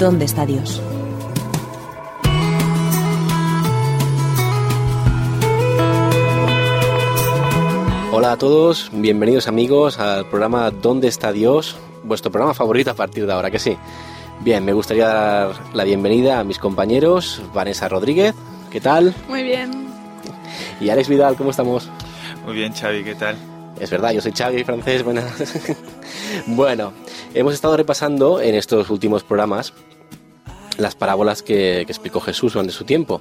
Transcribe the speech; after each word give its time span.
¿Dónde 0.00 0.24
está 0.24 0.46
Dios? 0.46 0.80
Hola 8.10 8.32
a 8.32 8.38
todos, 8.38 8.88
bienvenidos 8.94 9.46
amigos 9.46 9.98
al 9.98 10.26
programa 10.26 10.70
¿Dónde 10.70 11.06
está 11.06 11.32
Dios? 11.32 11.76
Vuestro 12.02 12.32
programa 12.32 12.54
favorito 12.54 12.90
a 12.90 12.94
partir 12.94 13.26
de 13.26 13.34
ahora, 13.34 13.50
que 13.50 13.58
sí. 13.58 13.76
Bien, 14.40 14.64
me 14.64 14.72
gustaría 14.72 15.06
dar 15.06 15.52
la 15.74 15.84
bienvenida 15.84 16.40
a 16.40 16.44
mis 16.44 16.58
compañeros, 16.58 17.42
Vanessa 17.52 17.86
Rodríguez, 17.86 18.34
¿qué 18.70 18.80
tal? 18.80 19.14
Muy 19.28 19.42
bien. 19.42 19.86
Y 20.80 20.88
Alex 20.88 21.10
Vidal, 21.10 21.36
¿cómo 21.36 21.50
estamos? 21.50 21.90
Muy 22.46 22.54
bien, 22.54 22.72
Xavi, 22.72 23.04
¿qué 23.04 23.16
tal? 23.16 23.36
Es 23.78 23.90
verdad, 23.90 24.12
yo 24.12 24.22
soy 24.22 24.32
Xavi, 24.32 24.64
francés, 24.64 25.04
buenas. 25.04 25.26
bueno, 26.46 26.94
hemos 27.34 27.52
estado 27.52 27.76
repasando 27.76 28.40
en 28.40 28.54
estos 28.54 28.88
últimos 28.88 29.24
programas 29.24 29.74
las 30.78 30.94
parábolas 30.94 31.42
que, 31.42 31.82
explicó 31.82 32.20
Jesús 32.20 32.54
durante 32.54 32.72
su 32.72 32.84
tiempo. 32.84 33.20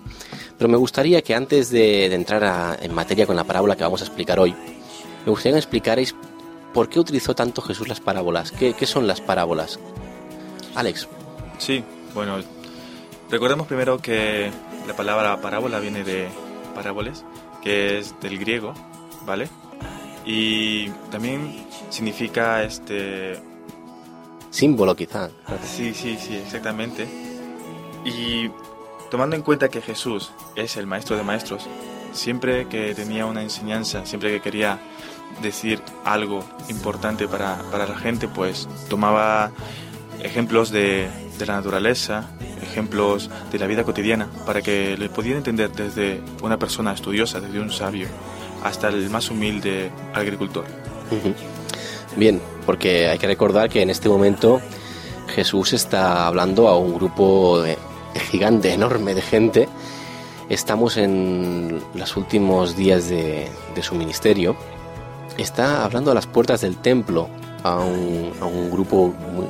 Pero 0.58 0.69
me 0.69 0.78
gustaría 0.78 1.22
que 1.22 1.36
antes 1.36 1.69
de, 1.69 2.06
entrar 2.14 2.80
en 2.81 2.94
materia 2.94 3.25
con 3.25 3.36
la 3.36 3.44
parábola 3.44 3.75
que 3.75 3.83
vamos 3.83 4.02
a 4.02 4.06
explicar 4.06 4.39
hoy, 4.39 4.53
me 5.25 5.31
gustaría 5.31 5.53
que 5.53 5.59
explicarais 5.59 6.16
por 6.73 6.89
qué 6.89 7.00
utilizó 7.00 7.36
tanto 7.36 7.61
Jesús 7.61 7.88
las 7.88 8.00
parábolas. 8.00 8.52
¿Qué, 8.52 8.86
son 8.86 9.08
las 9.08 9.22
parábolas? 9.22 9.80
Alex. 10.75 11.08
Sí, 11.58 11.83
bueno, 12.14 12.38
recordemos 13.30 13.67
primero 13.67 14.00
que 14.00 14.52
la 14.88 14.95
palabra 14.95 15.41
parábola 15.41 15.80
viene 15.80 16.03
de 16.03 16.28
paráboles, 16.75 17.25
que 17.61 18.00
es 18.00 18.16
del 18.22 18.38
griego, 18.39 18.73
¿vale? 19.25 19.50
Y 20.25 20.89
también 21.11 21.66
significa 21.89 22.63
este... 22.63 23.39
Símbolo 24.52 24.95
quizá. 24.95 25.30
Sí, 25.63 25.94
sí, 25.94 26.17
sí, 26.17 26.36
exactamente. 26.36 27.28
Y 28.05 28.50
tomando 29.09 29.36
en 29.36 29.42
cuenta 29.42 29.69
que 29.69 29.81
Jesús 29.81 30.31
es 30.55 30.78
el 30.78 30.88
maestro 30.88 31.17
de 31.17 31.23
maestros, 31.23 31.67
siempre 32.14 32.67
que 32.67 32.94
tenía 32.95 33.25
una 33.25 33.41
enseñanza, 33.41 34.06
siempre 34.06 34.31
que 34.31 34.41
quería 34.41 34.80
decir 35.41 35.81
algo 36.06 36.44
importante 36.69 37.28
para, 37.28 37.61
para 37.72 37.88
la 37.88 37.97
gente, 37.97 38.28
pues 38.28 38.67
tomaba 38.89 39.52
ejemplos 40.22 40.72
de, 40.72 41.08
de, 41.38 41.45
la 41.45 41.56
naturaleza, 41.56 42.31
ejemplos 42.61 43.30
de 43.52 43.59
la 43.59 43.67
vida 43.67 43.83
cotidiana, 43.83 44.28
para 44.45 44.61
que 44.61 44.97
le 44.97 45.09
pudiera 45.09 45.38
entender 45.38 45.72
desde 45.72 46.22
una 46.41 46.58
persona 46.58 46.94
estudiosa, 46.94 47.39
desde 47.39 47.59
un 47.59 47.72
sabio, 47.72 48.08
hasta 48.63 48.89
el 48.89 49.09
más 49.09 49.30
humilde 49.30 49.91
agricultor. 50.13 50.66
Bien, 52.16 52.41
porque 52.66 53.08
hay 53.08 53.17
que 53.17 53.28
recordar 53.28 53.69
que 53.69 53.81
en 53.81 53.89
este 53.89 54.09
momento 54.09 54.61
Jesús 55.34 55.73
está 55.73 56.28
hablando 56.28 56.67
a 56.67 56.78
un 56.78 56.95
grupo 56.95 57.61
gigante, 58.31 58.73
enorme 58.73 59.13
de 59.13 59.21
gente. 59.21 59.69
Estamos 60.49 60.97
en 60.97 61.81
los 61.94 62.17
últimos 62.17 62.75
días 62.75 63.09
de, 63.09 63.50
su 63.81 63.95
ministerio 63.95 64.57
está 65.38 65.85
hablando 65.85 66.11
a 66.11 66.13
las 66.13 66.28
puertas 66.28 66.59
del 66.59 66.75
templo 66.75 67.29
a 67.63 67.79
un, 67.79 68.34
a 68.41 68.45
un 68.45 68.69
grupo 68.69 69.07
muy 69.07 69.45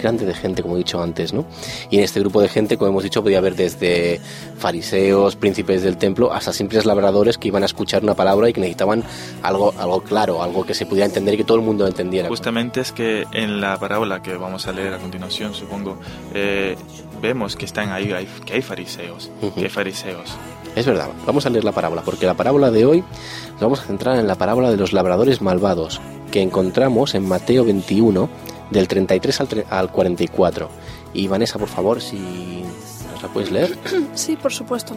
grande 0.00 0.26
de 0.26 0.34
gente, 0.34 0.62
como 0.62 0.74
he 0.74 0.78
dicho 0.78 1.02
antes, 1.02 1.32
¿no? 1.32 1.44
Y 1.90 1.98
en 1.98 2.04
este 2.04 2.20
grupo 2.20 2.40
de 2.40 2.48
gente, 2.48 2.76
como 2.76 2.90
hemos 2.90 3.02
dicho, 3.02 3.22
podía 3.22 3.38
haber 3.38 3.56
desde 3.56 4.20
fariseos, 4.58 5.36
príncipes 5.36 5.82
del 5.82 5.96
templo, 5.96 6.32
hasta 6.32 6.52
simples 6.52 6.86
labradores 6.86 7.38
que 7.38 7.48
iban 7.48 7.62
a 7.62 7.66
escuchar 7.66 8.02
una 8.02 8.14
palabra 8.14 8.48
y 8.48 8.52
que 8.52 8.60
necesitaban 8.60 9.04
algo, 9.42 9.74
algo 9.78 10.02
claro, 10.02 10.42
algo 10.42 10.64
que 10.64 10.74
se 10.74 10.86
pudiera 10.86 11.06
entender 11.06 11.34
y 11.34 11.36
que 11.38 11.44
todo 11.44 11.58
el 11.58 11.64
mundo 11.64 11.86
entendiera. 11.86 12.28
Justamente 12.28 12.80
es 12.80 12.92
que 12.92 13.24
en 13.32 13.60
la 13.60 13.78
parábola 13.78 14.22
que 14.22 14.36
vamos 14.36 14.66
a 14.66 14.72
leer 14.72 14.94
a 14.94 14.98
continuación, 14.98 15.54
supongo, 15.54 15.98
eh, 16.34 16.76
vemos 17.20 17.56
que 17.56 17.64
están 17.64 17.90
ahí, 17.90 18.14
que 18.44 18.54
hay 18.54 18.62
fariseos, 18.62 19.30
que 19.54 19.62
hay 19.62 19.68
fariseos. 19.68 20.36
Es 20.74 20.86
verdad, 20.86 21.08
vamos 21.26 21.44
a 21.44 21.50
leer 21.50 21.64
la 21.64 21.72
parábola, 21.72 22.02
porque 22.02 22.24
la 22.24 22.34
parábola 22.34 22.70
de 22.70 22.86
hoy 22.86 23.04
nos 23.52 23.60
vamos 23.60 23.80
a 23.80 23.84
centrar 23.84 24.18
en 24.18 24.26
la 24.26 24.36
parábola 24.36 24.70
de 24.70 24.78
los 24.78 24.94
labradores 24.94 25.42
malvados, 25.42 26.00
que 26.30 26.40
encontramos 26.40 27.14
en 27.14 27.28
Mateo 27.28 27.64
21, 27.64 28.30
del 28.72 28.88
33 28.88 29.42
al, 29.70 29.92
44. 29.92 30.68
Y 31.14 31.28
Vanessa, 31.28 31.58
por 31.58 31.68
favor, 31.68 32.00
si 32.00 32.64
nos 33.12 33.22
la 33.22 33.28
puedes 33.28 33.50
leer. 33.50 33.76
Sí, 34.14 34.36
por 34.36 34.52
supuesto. 34.52 34.94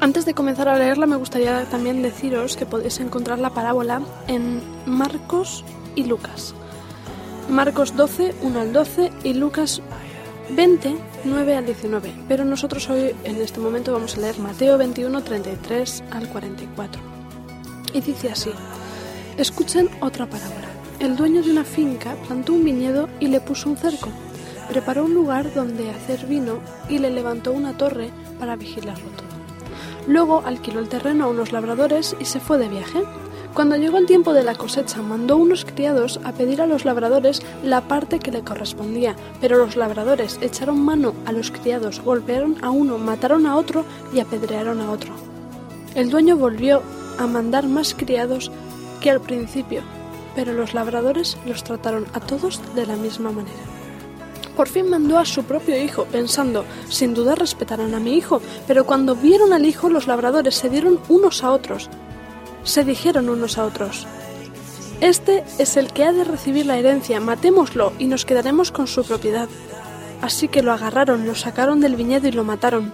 Antes 0.00 0.24
de 0.24 0.34
comenzar 0.34 0.68
a 0.68 0.78
leerla, 0.78 1.06
me 1.06 1.16
gustaría 1.16 1.64
también 1.66 2.02
deciros 2.02 2.56
que 2.56 2.66
podéis 2.66 3.00
encontrar 3.00 3.38
la 3.38 3.50
parábola 3.50 4.02
en 4.28 4.60
Marcos 4.86 5.64
y 5.94 6.04
Lucas. 6.04 6.54
Marcos 7.48 7.96
12, 7.96 8.34
1 8.42 8.60
al 8.60 8.72
12 8.72 9.12
y 9.22 9.34
Lucas 9.34 9.82
20, 10.50 10.96
9 11.24 11.56
al 11.56 11.66
19. 11.66 12.12
Pero 12.28 12.44
nosotros 12.44 12.88
hoy, 12.90 13.14
en 13.24 13.36
este 13.36 13.60
momento, 13.60 13.92
vamos 13.92 14.16
a 14.16 14.20
leer 14.20 14.38
Mateo 14.38 14.78
21, 14.78 15.22
33 15.22 16.04
al 16.10 16.28
44. 16.28 17.00
Y 17.92 18.00
dice 18.00 18.30
así, 18.30 18.50
escuchen 19.38 19.88
otra 20.00 20.26
parábola. 20.26 20.73
El 21.04 21.16
dueño 21.16 21.42
de 21.42 21.50
una 21.50 21.64
finca 21.64 22.16
plantó 22.26 22.54
un 22.54 22.64
viñedo 22.64 23.10
y 23.20 23.26
le 23.26 23.38
puso 23.38 23.68
un 23.68 23.76
cerco. 23.76 24.08
Preparó 24.70 25.04
un 25.04 25.12
lugar 25.12 25.52
donde 25.52 25.90
hacer 25.90 26.24
vino 26.24 26.60
y 26.88 26.98
le 26.98 27.10
levantó 27.10 27.52
una 27.52 27.76
torre 27.76 28.08
para 28.38 28.56
vigilarlo 28.56 29.04
todo. 29.10 29.28
Luego 30.06 30.42
alquiló 30.46 30.80
el 30.80 30.88
terreno 30.88 31.24
a 31.24 31.28
unos 31.28 31.52
labradores 31.52 32.16
y 32.18 32.24
se 32.24 32.40
fue 32.40 32.56
de 32.56 32.70
viaje. 32.70 33.02
Cuando 33.52 33.76
llegó 33.76 33.98
el 33.98 34.06
tiempo 34.06 34.32
de 34.32 34.44
la 34.44 34.54
cosecha, 34.54 35.02
mandó 35.02 35.36
unos 35.36 35.66
criados 35.66 36.20
a 36.24 36.32
pedir 36.32 36.62
a 36.62 36.66
los 36.66 36.86
labradores 36.86 37.42
la 37.62 37.82
parte 37.82 38.18
que 38.18 38.32
le 38.32 38.40
correspondía, 38.40 39.14
pero 39.42 39.58
los 39.58 39.76
labradores 39.76 40.38
echaron 40.40 40.82
mano 40.82 41.12
a 41.26 41.32
los 41.32 41.50
criados, 41.50 42.00
golpearon 42.00 42.56
a 42.64 42.70
uno, 42.70 42.96
mataron 42.96 43.44
a 43.44 43.58
otro 43.58 43.84
y 44.14 44.20
apedrearon 44.20 44.80
a 44.80 44.90
otro. 44.90 45.12
El 45.94 46.08
dueño 46.08 46.38
volvió 46.38 46.80
a 47.18 47.26
mandar 47.26 47.66
más 47.66 47.92
criados 47.94 48.50
que 49.02 49.10
al 49.10 49.20
principio, 49.20 49.82
pero 50.34 50.52
los 50.52 50.74
labradores 50.74 51.36
los 51.46 51.64
trataron 51.64 52.06
a 52.12 52.20
todos 52.20 52.60
de 52.74 52.86
la 52.86 52.96
misma 52.96 53.30
manera. 53.30 53.74
Por 54.56 54.68
fin 54.68 54.88
mandó 54.88 55.18
a 55.18 55.24
su 55.24 55.42
propio 55.44 55.76
hijo, 55.82 56.04
pensando, 56.04 56.64
sin 56.88 57.12
duda 57.12 57.34
respetarán 57.34 57.94
a 57.94 58.00
mi 58.00 58.14
hijo, 58.14 58.40
pero 58.66 58.86
cuando 58.86 59.16
vieron 59.16 59.52
al 59.52 59.66
hijo 59.66 59.88
los 59.88 60.06
labradores 60.06 60.54
se 60.54 60.68
dieron 60.68 61.00
unos 61.08 61.42
a 61.42 61.50
otros, 61.50 61.90
se 62.62 62.84
dijeron 62.84 63.28
unos 63.28 63.58
a 63.58 63.64
otros, 63.64 64.06
Este 65.00 65.44
es 65.58 65.76
el 65.76 65.92
que 65.92 66.04
ha 66.04 66.12
de 66.12 66.24
recibir 66.24 66.66
la 66.66 66.78
herencia, 66.78 67.20
matémoslo 67.20 67.92
y 67.98 68.06
nos 68.06 68.24
quedaremos 68.24 68.70
con 68.70 68.86
su 68.86 69.04
propiedad. 69.04 69.48
Así 70.22 70.48
que 70.48 70.62
lo 70.62 70.72
agarraron, 70.72 71.26
lo 71.26 71.34
sacaron 71.34 71.80
del 71.80 71.96
viñedo 71.96 72.28
y 72.28 72.32
lo 72.32 72.44
mataron. 72.44 72.92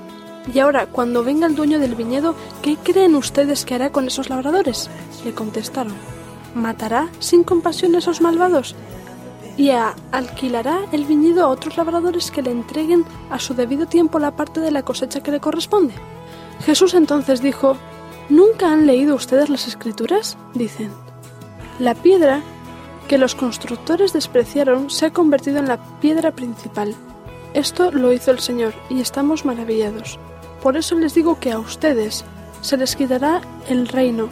Y 0.53 0.59
ahora, 0.59 0.87
cuando 0.87 1.23
venga 1.23 1.47
el 1.47 1.55
dueño 1.55 1.79
del 1.79 1.95
viñedo, 1.95 2.35
¿qué 2.63 2.77
creen 2.83 3.15
ustedes 3.15 3.65
que 3.65 3.75
hará 3.75 3.93
con 3.93 4.07
esos 4.07 4.31
labradores? 4.31 4.89
Le 5.25 5.33
contestaron, 5.33 5.95
¿matará 6.55 7.09
sin 7.19 7.45
compasión 7.45 7.95
a 7.95 7.99
esos 7.99 8.21
malvados? 8.21 8.75
¿Y 9.57 9.71
alquilará 9.71 10.81
el 10.93 11.05
viñedo 11.05 11.45
a 11.45 11.49
otros 11.49 11.77
labradores 11.77 12.31
que 12.31 12.43
le 12.43 12.51
entreguen 12.51 13.05
a 13.31 13.39
su 13.39 13.55
debido 13.55 13.87
tiempo 13.87 14.19
la 14.19 14.37
parte 14.37 14.61
de 14.61 14.71
la 14.71 14.83
cosecha 14.83 15.23
que 15.23 15.33
le 15.33 15.41
corresponde? 15.41 15.95
Jesús 16.65 16.95
entonces 16.95 17.43
dijo, 17.43 17.77
¿Nunca 18.31 18.73
han 18.73 18.87
leído 18.87 19.17
ustedes 19.17 19.49
las 19.49 19.67
escrituras? 19.67 20.39
dicen. 20.55 20.93
La 21.81 21.95
piedra 21.95 22.43
que 23.09 23.19
los 23.19 23.35
constructores 23.35 24.13
despreciaron 24.13 24.89
se 24.89 25.07
ha 25.07 25.13
convertido 25.13 25.59
en 25.59 25.67
la 25.67 25.79
piedra 25.99 26.31
principal. 26.31 26.95
Esto 27.55 27.91
lo 27.91 28.13
hizo 28.13 28.31
el 28.31 28.39
Señor 28.39 28.73
y 28.89 29.01
estamos 29.01 29.45
maravillados. 29.45 30.21
Por 30.63 30.77
eso 30.77 30.95
les 30.95 31.15
digo 31.15 31.41
que 31.41 31.51
a 31.51 31.59
ustedes 31.59 32.25
se 32.61 32.77
les 32.77 32.95
quitará 32.95 33.41
el 33.69 33.89
reino 33.89 34.29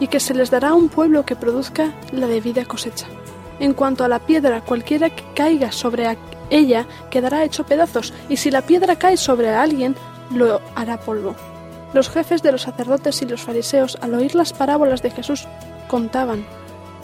y 0.00 0.08
que 0.08 0.20
se 0.20 0.34
les 0.34 0.50
dará 0.50 0.74
un 0.74 0.88
pueblo 0.88 1.24
que 1.24 1.36
produzca 1.36 1.92
la 2.12 2.26
debida 2.26 2.64
cosecha. 2.64 3.06
En 3.60 3.74
cuanto 3.74 4.04
a 4.04 4.08
la 4.08 4.20
piedra, 4.20 4.60
cualquiera 4.60 5.10
que 5.10 5.24
caiga 5.34 5.72
sobre 5.72 6.16
ella 6.50 6.86
quedará 7.10 7.44
hecho 7.44 7.64
pedazos, 7.64 8.12
y 8.28 8.36
si 8.36 8.50
la 8.50 8.62
piedra 8.62 8.96
cae 8.96 9.16
sobre 9.16 9.50
alguien, 9.50 9.94
lo 10.34 10.60
hará 10.74 10.98
polvo. 10.98 11.34
Los 11.92 12.10
jefes 12.10 12.42
de 12.42 12.52
los 12.52 12.62
sacerdotes 12.62 13.22
y 13.22 13.26
los 13.26 13.42
fariseos, 13.42 13.98
al 14.00 14.14
oír 14.14 14.34
las 14.34 14.52
parábolas 14.52 15.02
de 15.02 15.10
Jesús, 15.10 15.46
contaban. 15.88 16.44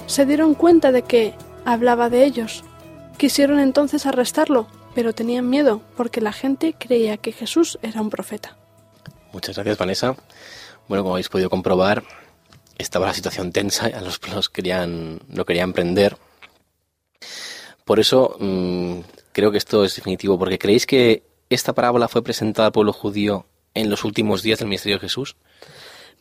Se 0.06 0.26
dieron 0.26 0.54
cuenta 0.54 0.92
de 0.92 1.02
que 1.02 1.34
hablaba 1.64 2.10
de 2.10 2.24
ellos. 2.24 2.64
Quisieron 3.16 3.58
entonces 3.58 4.06
arrestarlo, 4.06 4.66
pero 4.94 5.14
tenían 5.14 5.48
miedo 5.48 5.80
porque 5.96 6.20
la 6.20 6.32
gente 6.32 6.74
creía 6.78 7.16
que 7.16 7.32
Jesús 7.32 7.78
era 7.82 8.00
un 8.00 8.10
profeta. 8.10 8.56
Muchas 9.32 9.56
gracias, 9.56 9.78
Vanessa. 9.78 10.14
Bueno, 10.86 11.02
como 11.02 11.14
habéis 11.14 11.30
podido 11.30 11.48
comprobar, 11.48 12.04
estaba 12.78 13.06
la 13.06 13.14
situación 13.14 13.52
tensa, 13.52 13.86
a 13.86 14.00
los 14.00 14.18
pueblos 14.18 14.48
querían, 14.48 15.20
no 15.28 15.44
querían 15.44 15.72
prender. 15.72 16.16
Por 17.84 18.00
eso 18.00 18.36
mm, 18.38 19.00
creo 19.32 19.50
que 19.50 19.58
esto 19.58 19.84
es 19.84 19.94
definitivo, 19.96 20.38
porque 20.38 20.58
creéis 20.58 20.86
que 20.86 21.22
esta 21.50 21.72
parábola 21.72 22.08
fue 22.08 22.22
presentada 22.22 22.66
al 22.66 22.72
pueblo 22.72 22.92
judío 22.92 23.46
en 23.74 23.90
los 23.90 24.04
últimos 24.04 24.42
días 24.42 24.58
del 24.58 24.68
ministerio 24.68 24.96
de 24.96 25.02
Jesús. 25.02 25.36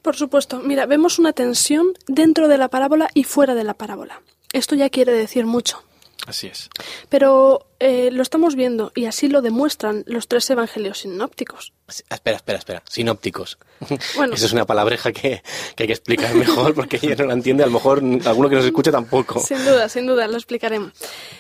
Por 0.01 0.15
supuesto, 0.15 0.59
mira, 0.59 0.85
vemos 0.85 1.17
una 1.17 1.31
tensión 1.31 1.93
dentro 2.07 2.47
de 2.47 2.57
la 2.57 2.67
parábola 2.67 3.07
y 3.13 3.23
fuera 3.23 3.55
de 3.55 3.63
la 3.63 3.73
parábola. 3.73 4.21
Esto 4.51 4.75
ya 4.75 4.89
quiere 4.89 5.13
decir 5.13 5.45
mucho. 5.45 5.81
Así 6.25 6.47
es. 6.47 6.69
Pero 7.09 7.67
eh, 7.79 8.09
lo 8.11 8.21
estamos 8.23 8.55
viendo 8.55 8.91
y 8.95 9.05
así 9.05 9.27
lo 9.27 9.41
demuestran 9.41 10.03
los 10.07 10.27
tres 10.27 10.49
evangelios 10.49 10.99
sinópticos. 10.99 11.73
Espera, 12.09 12.37
espera, 12.37 12.59
espera. 12.59 12.83
Sinópticos. 12.89 13.57
Bueno. 14.15 14.35
Esa 14.35 14.45
es 14.45 14.53
una 14.53 14.65
palabreja 14.65 15.11
que, 15.11 15.43
que, 15.75 15.83
hay 15.83 15.87
que 15.87 15.93
explicar 15.93 16.33
mejor 16.35 16.73
porque 16.73 16.97
ella 17.01 17.15
no 17.17 17.25
la 17.25 17.33
entiende. 17.33 17.63
A 17.63 17.67
lo 17.67 17.73
mejor 17.73 18.01
alguno 18.25 18.49
que 18.49 18.55
nos 18.55 18.65
escuche 18.65 18.91
tampoco. 18.91 19.39
Sin 19.39 19.63
duda, 19.65 19.89
sin 19.89 20.05
duda, 20.07 20.27
lo 20.27 20.37
explicaremos. 20.37 20.93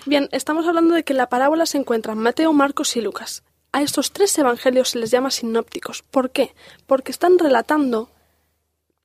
Bien, 0.05 0.27
estamos 0.31 0.67
hablando 0.67 0.95
de 0.95 1.03
que 1.03 1.13
la 1.13 1.29
parábola 1.29 1.65
se 1.65 1.77
encuentra 1.77 2.13
en 2.13 2.19
Mateo, 2.19 2.51
Marcos 2.51 2.95
y 2.97 3.01
Lucas. 3.01 3.43
A 3.71 3.81
estos 3.81 4.11
tres 4.11 4.37
evangelios 4.37 4.89
se 4.89 4.99
les 4.99 5.11
llama 5.11 5.31
sinópticos. 5.31 6.03
¿Por 6.03 6.31
qué? 6.31 6.53
Porque 6.85 7.11
están 7.11 7.39
relatando 7.39 8.11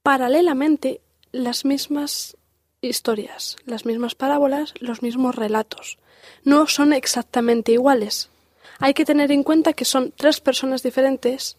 paralelamente 0.03 1.01
las 1.33 1.65
mismas 1.65 2.38
historias, 2.81 3.57
las 3.65 3.87
mismas 3.87 4.15
parábolas, 4.15 4.75
los 4.81 5.03
mismos 5.03 5.35
relatos. 5.35 5.99
No 6.45 6.67
son 6.67 6.93
exactamente 6.93 7.73
iguales. 7.73 8.31
Hay 8.79 8.95
que 8.95 9.05
tener 9.05 9.33
en 9.33 9.43
cuenta 9.43 9.73
que 9.73 9.85
son 9.85 10.13
tres 10.17 10.41
personas 10.41 10.83
diferentes, 10.83 11.57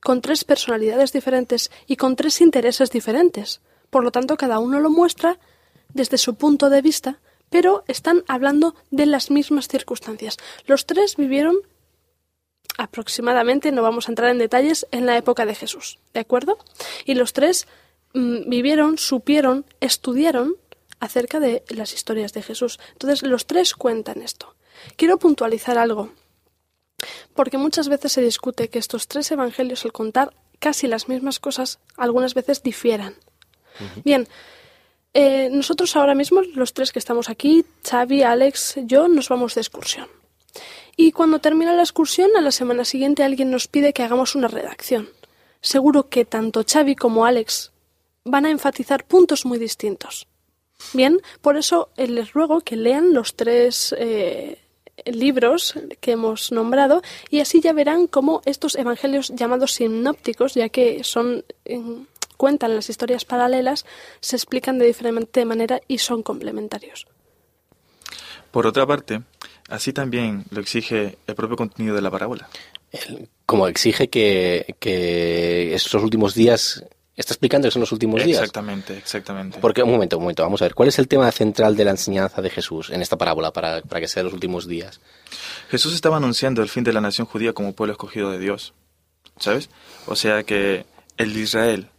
con 0.00 0.20
tres 0.20 0.44
personalidades 0.44 1.12
diferentes 1.12 1.70
y 1.86 1.96
con 1.96 2.16
tres 2.16 2.40
intereses 2.40 2.90
diferentes. 2.90 3.60
Por 3.90 4.04
lo 4.04 4.10
tanto, 4.10 4.36
cada 4.36 4.58
uno 4.58 4.80
lo 4.80 4.90
muestra 4.90 5.38
desde 5.94 6.18
su 6.18 6.34
punto 6.34 6.68
de 6.68 6.82
vista, 6.82 7.18
pero 7.50 7.84
están 7.88 8.24
hablando 8.28 8.74
de 8.90 9.06
las 9.06 9.30
mismas 9.30 9.68
circunstancias. 9.68 10.36
Los 10.66 10.84
tres 10.86 11.16
vivieron 11.16 11.56
aproximadamente, 12.76 13.72
no 13.72 13.82
vamos 13.82 14.08
a 14.08 14.12
entrar 14.12 14.30
en 14.30 14.38
detalles, 14.38 14.86
en 14.92 15.06
la 15.06 15.16
época 15.16 15.46
de 15.46 15.54
Jesús, 15.54 15.98
¿de 16.12 16.20
acuerdo? 16.20 16.58
Y 17.04 17.14
los 17.14 17.32
tres 17.32 17.66
vivieron, 18.14 18.98
supieron, 18.98 19.64
estudiaron 19.80 20.56
acerca 21.00 21.40
de 21.40 21.62
las 21.68 21.92
historias 21.92 22.32
de 22.32 22.42
Jesús. 22.42 22.78
Entonces, 22.92 23.22
los 23.22 23.46
tres 23.46 23.74
cuentan 23.74 24.22
esto. 24.22 24.54
Quiero 24.96 25.18
puntualizar 25.18 25.78
algo, 25.78 26.10
porque 27.34 27.58
muchas 27.58 27.88
veces 27.88 28.12
se 28.12 28.22
discute 28.22 28.68
que 28.68 28.78
estos 28.78 29.08
tres 29.08 29.30
evangelios, 29.30 29.84
al 29.84 29.92
contar 29.92 30.32
casi 30.58 30.86
las 30.86 31.08
mismas 31.08 31.38
cosas, 31.40 31.78
algunas 31.96 32.34
veces 32.34 32.62
difieran. 32.62 33.14
Bien, 34.04 34.26
eh, 35.14 35.48
nosotros 35.50 35.94
ahora 35.96 36.14
mismo, 36.14 36.42
los 36.42 36.74
tres 36.74 36.92
que 36.92 36.98
estamos 36.98 37.28
aquí, 37.28 37.64
Xavi, 37.88 38.22
Alex, 38.22 38.76
yo, 38.84 39.08
nos 39.08 39.28
vamos 39.28 39.54
de 39.54 39.60
excursión. 39.60 40.08
Y 40.96 41.12
cuando 41.12 41.38
termina 41.38 41.72
la 41.72 41.82
excursión, 41.82 42.30
a 42.36 42.40
la 42.40 42.50
semana 42.50 42.84
siguiente 42.84 43.22
alguien 43.22 43.50
nos 43.50 43.68
pide 43.68 43.92
que 43.92 44.02
hagamos 44.02 44.34
una 44.34 44.48
redacción. 44.48 45.08
Seguro 45.60 46.08
que 46.08 46.24
tanto 46.24 46.64
Xavi 46.64 46.96
como 46.96 47.24
Alex 47.24 47.72
van 48.28 48.46
a 48.46 48.50
enfatizar 48.50 49.04
puntos 49.04 49.44
muy 49.44 49.58
distintos. 49.58 50.26
Bien, 50.92 51.20
por 51.40 51.56
eso 51.56 51.90
les 51.96 52.32
ruego 52.32 52.60
que 52.60 52.76
lean 52.76 53.12
los 53.12 53.34
tres 53.34 53.94
eh, 53.98 54.58
libros 55.04 55.74
que 56.00 56.12
hemos 56.12 56.52
nombrado 56.52 57.02
y 57.30 57.40
así 57.40 57.60
ya 57.60 57.72
verán 57.72 58.06
cómo 58.06 58.42
estos 58.44 58.76
evangelios 58.76 59.32
llamados 59.34 59.72
sinópticos, 59.72 60.54
ya 60.54 60.68
que 60.68 61.02
son 61.04 61.44
cuentan 62.36 62.74
las 62.74 62.88
historias 62.88 63.24
paralelas, 63.24 63.84
se 64.20 64.36
explican 64.36 64.78
de 64.78 64.86
diferente 64.86 65.44
manera 65.44 65.80
y 65.88 65.98
son 65.98 66.22
complementarios. 66.22 67.06
Por 68.50 68.66
otra 68.66 68.86
parte, 68.86 69.22
así 69.68 69.92
también 69.92 70.44
lo 70.50 70.60
exige 70.60 71.18
el 71.26 71.34
propio 71.34 71.56
contenido 71.56 71.94
de 71.94 72.00
la 72.00 72.10
parábola. 72.10 72.48
como 73.44 73.68
exige 73.68 74.08
que, 74.08 74.76
que 74.78 75.74
estos 75.74 76.02
últimos 76.02 76.34
días 76.34 76.84
está 77.18 77.34
explicando 77.34 77.66
que 77.66 77.72
son 77.72 77.80
los 77.80 77.92
últimos 77.92 78.22
días. 78.22 78.38
Exactamente, 78.38 78.96
exactamente. 78.96 79.58
Porque, 79.58 79.82
un 79.82 79.90
momento, 79.90 80.16
un 80.16 80.22
momento, 80.22 80.42
vamos 80.44 80.62
a 80.62 80.66
ver, 80.66 80.74
¿cuál 80.74 80.88
es 80.88 80.98
el 80.98 81.08
tema 81.08 81.30
central 81.32 81.76
de 81.76 81.84
la 81.84 81.90
enseñanza 81.90 82.40
de 82.40 82.48
Jesús 82.48 82.90
en 82.90 83.02
esta 83.02 83.18
parábola 83.18 83.52
para, 83.52 83.82
para 83.82 84.00
que 84.00 84.08
sea 84.08 84.22
los 84.22 84.32
últimos 84.32 84.66
días? 84.68 85.00
Jesús 85.68 85.94
estaba 85.94 86.16
anunciando 86.16 86.62
el 86.62 86.68
fin 86.68 86.84
de 86.84 86.92
la 86.92 87.00
nación 87.00 87.26
judía 87.26 87.52
como 87.52 87.74
pueblo 87.74 87.92
escogido 87.92 88.30
de 88.30 88.38
Dios, 88.38 88.72
¿sabes? 89.38 89.68
O 90.06 90.16
sea 90.16 90.44
que 90.44 90.86
el 91.16 91.34
de 91.34 91.40
Israel, 91.40 91.90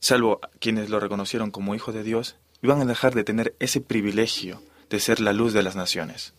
salvo 0.00 0.40
quienes 0.58 0.88
lo 0.88 0.98
reconocieron 0.98 1.50
como 1.50 1.74
hijo 1.74 1.92
de 1.92 2.02
Dios, 2.02 2.36
iban 2.62 2.80
a 2.80 2.84
dejar 2.86 3.14
de 3.14 3.24
tener 3.24 3.54
ese 3.58 3.80
privilegio 3.80 4.62
de 4.88 5.00
ser 5.00 5.20
la 5.20 5.32
luz 5.32 5.52
de 5.52 5.62
las 5.62 5.76
naciones. 5.76 6.32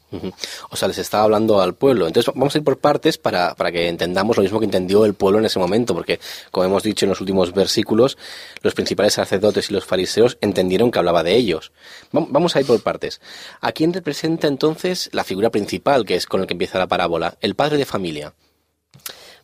O 0.70 0.76
sea, 0.76 0.88
les 0.88 0.98
estaba 0.98 1.24
hablando 1.24 1.62
al 1.62 1.74
pueblo. 1.76 2.08
Entonces 2.08 2.34
vamos 2.36 2.54
a 2.54 2.58
ir 2.58 2.64
por 2.64 2.78
partes 2.78 3.18
para, 3.18 3.56
para, 3.56 3.72
que 3.72 3.88
entendamos 3.88 4.38
lo 4.38 4.44
mismo 4.44 4.60
que 4.60 4.66
entendió 4.66 5.06
el 5.06 5.14
pueblo 5.14 5.40
en 5.40 5.46
ese 5.46 5.60
momento, 5.60 5.94
porque 5.94 6.20
como 6.52 6.66
hemos 6.66 6.84
dicho 6.84 7.06
en 7.06 7.10
los 7.10 7.22
últimos 7.22 7.54
versículos, 7.54 8.18
los 8.62 8.74
principales 8.74 9.14
sacerdotes 9.14 9.70
y 9.70 9.74
los 9.74 9.86
fariseos 9.86 10.38
entendieron 10.42 10.92
que 10.92 11.00
hablaba 11.00 11.24
de 11.24 11.36
ellos. 11.36 11.72
Vamos 12.12 12.56
a 12.56 12.62
ir 12.62 12.68
por 12.68 12.82
partes. 12.82 13.22
¿A 13.62 13.72
quién 13.72 13.94
representa 13.94 14.48
entonces 14.48 15.10
la 15.14 15.24
figura 15.24 15.50
principal, 15.50 16.06
que 16.06 16.16
es 16.16 16.26
con 16.26 16.42
el 16.42 16.48
que 16.48 16.54
empieza 16.54 16.80
la 16.80 16.88
parábola? 16.88 17.38
El 17.42 17.56
padre 17.56 17.78
de 17.78 17.86
familia. 17.86 18.34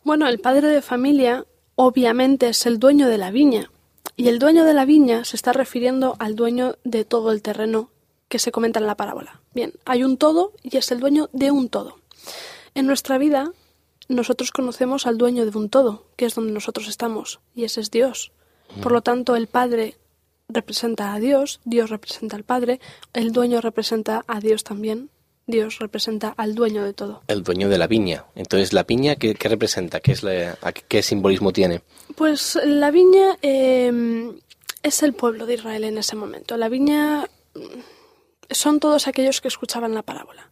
Bueno, 0.02 0.28
el 0.28 0.40
padre 0.40 0.68
de 0.68 0.82
familia 0.82 1.44
obviamente 1.74 2.48
es 2.48 2.66
el 2.66 2.78
dueño 2.78 3.08
de 3.08 3.18
la 3.18 3.30
viña. 3.30 3.70
Y 4.16 4.28
el 4.28 4.38
dueño 4.38 4.64
de 4.64 4.74
la 4.74 4.84
viña 4.84 5.24
se 5.24 5.36
está 5.36 5.52
refiriendo 5.52 6.16
al 6.18 6.36
dueño 6.36 6.76
de 6.84 7.04
todo 7.04 7.32
el 7.32 7.42
terreno 7.42 7.90
que 8.28 8.38
se 8.38 8.52
comenta 8.52 8.78
en 8.78 8.86
la 8.86 8.96
parábola. 8.96 9.39
Bien, 9.52 9.72
hay 9.84 10.04
un 10.04 10.16
todo 10.16 10.52
y 10.62 10.76
es 10.76 10.90
el 10.92 11.00
dueño 11.00 11.28
de 11.32 11.50
un 11.50 11.68
todo. 11.68 11.98
En 12.74 12.86
nuestra 12.86 13.18
vida, 13.18 13.52
nosotros 14.08 14.52
conocemos 14.52 15.06
al 15.06 15.18
dueño 15.18 15.44
de 15.44 15.56
un 15.56 15.68
todo, 15.68 16.06
que 16.16 16.26
es 16.26 16.34
donde 16.34 16.52
nosotros 16.52 16.88
estamos, 16.88 17.40
y 17.54 17.64
ese 17.64 17.80
es 17.80 17.90
Dios. 17.90 18.32
Por 18.82 18.92
lo 18.92 19.02
tanto, 19.02 19.34
el 19.34 19.48
Padre 19.48 19.96
representa 20.48 21.14
a 21.14 21.20
Dios, 21.20 21.60
Dios 21.64 21.90
representa 21.90 22.36
al 22.36 22.44
Padre, 22.44 22.80
el 23.12 23.32
dueño 23.32 23.60
representa 23.60 24.24
a 24.26 24.40
Dios 24.40 24.62
también, 24.62 25.10
Dios 25.46 25.78
representa 25.80 26.32
al 26.36 26.54
dueño 26.54 26.84
de 26.84 26.92
todo. 26.92 27.22
El 27.26 27.42
dueño 27.42 27.68
de 27.68 27.78
la 27.78 27.88
viña. 27.88 28.26
Entonces, 28.36 28.72
¿la 28.72 28.84
viña 28.84 29.16
qué, 29.16 29.34
representa? 29.40 29.98
¿Qué, 29.98 30.12
es 30.12 30.22
¿Qué 30.86 31.02
simbolismo 31.02 31.52
tiene? 31.52 31.82
Pues 32.14 32.58
la 32.64 32.92
viña 32.92 33.36
eh, 33.42 34.32
es 34.82 35.02
el 35.02 35.12
pueblo 35.12 35.46
de 35.46 35.54
Israel 35.54 35.84
en 35.84 35.98
ese 35.98 36.14
momento. 36.14 36.56
La 36.56 36.68
viña 36.68 37.28
son 38.50 38.80
todos 38.80 39.08
aquellos 39.08 39.40
que 39.40 39.48
escuchaban 39.48 39.94
la 39.94 40.02
parábola. 40.02 40.50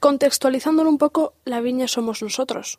Contextualizándolo 0.00 0.88
un 0.88 0.98
poco, 0.98 1.34
la 1.44 1.60
viña 1.60 1.88
somos 1.88 2.22
nosotros. 2.22 2.78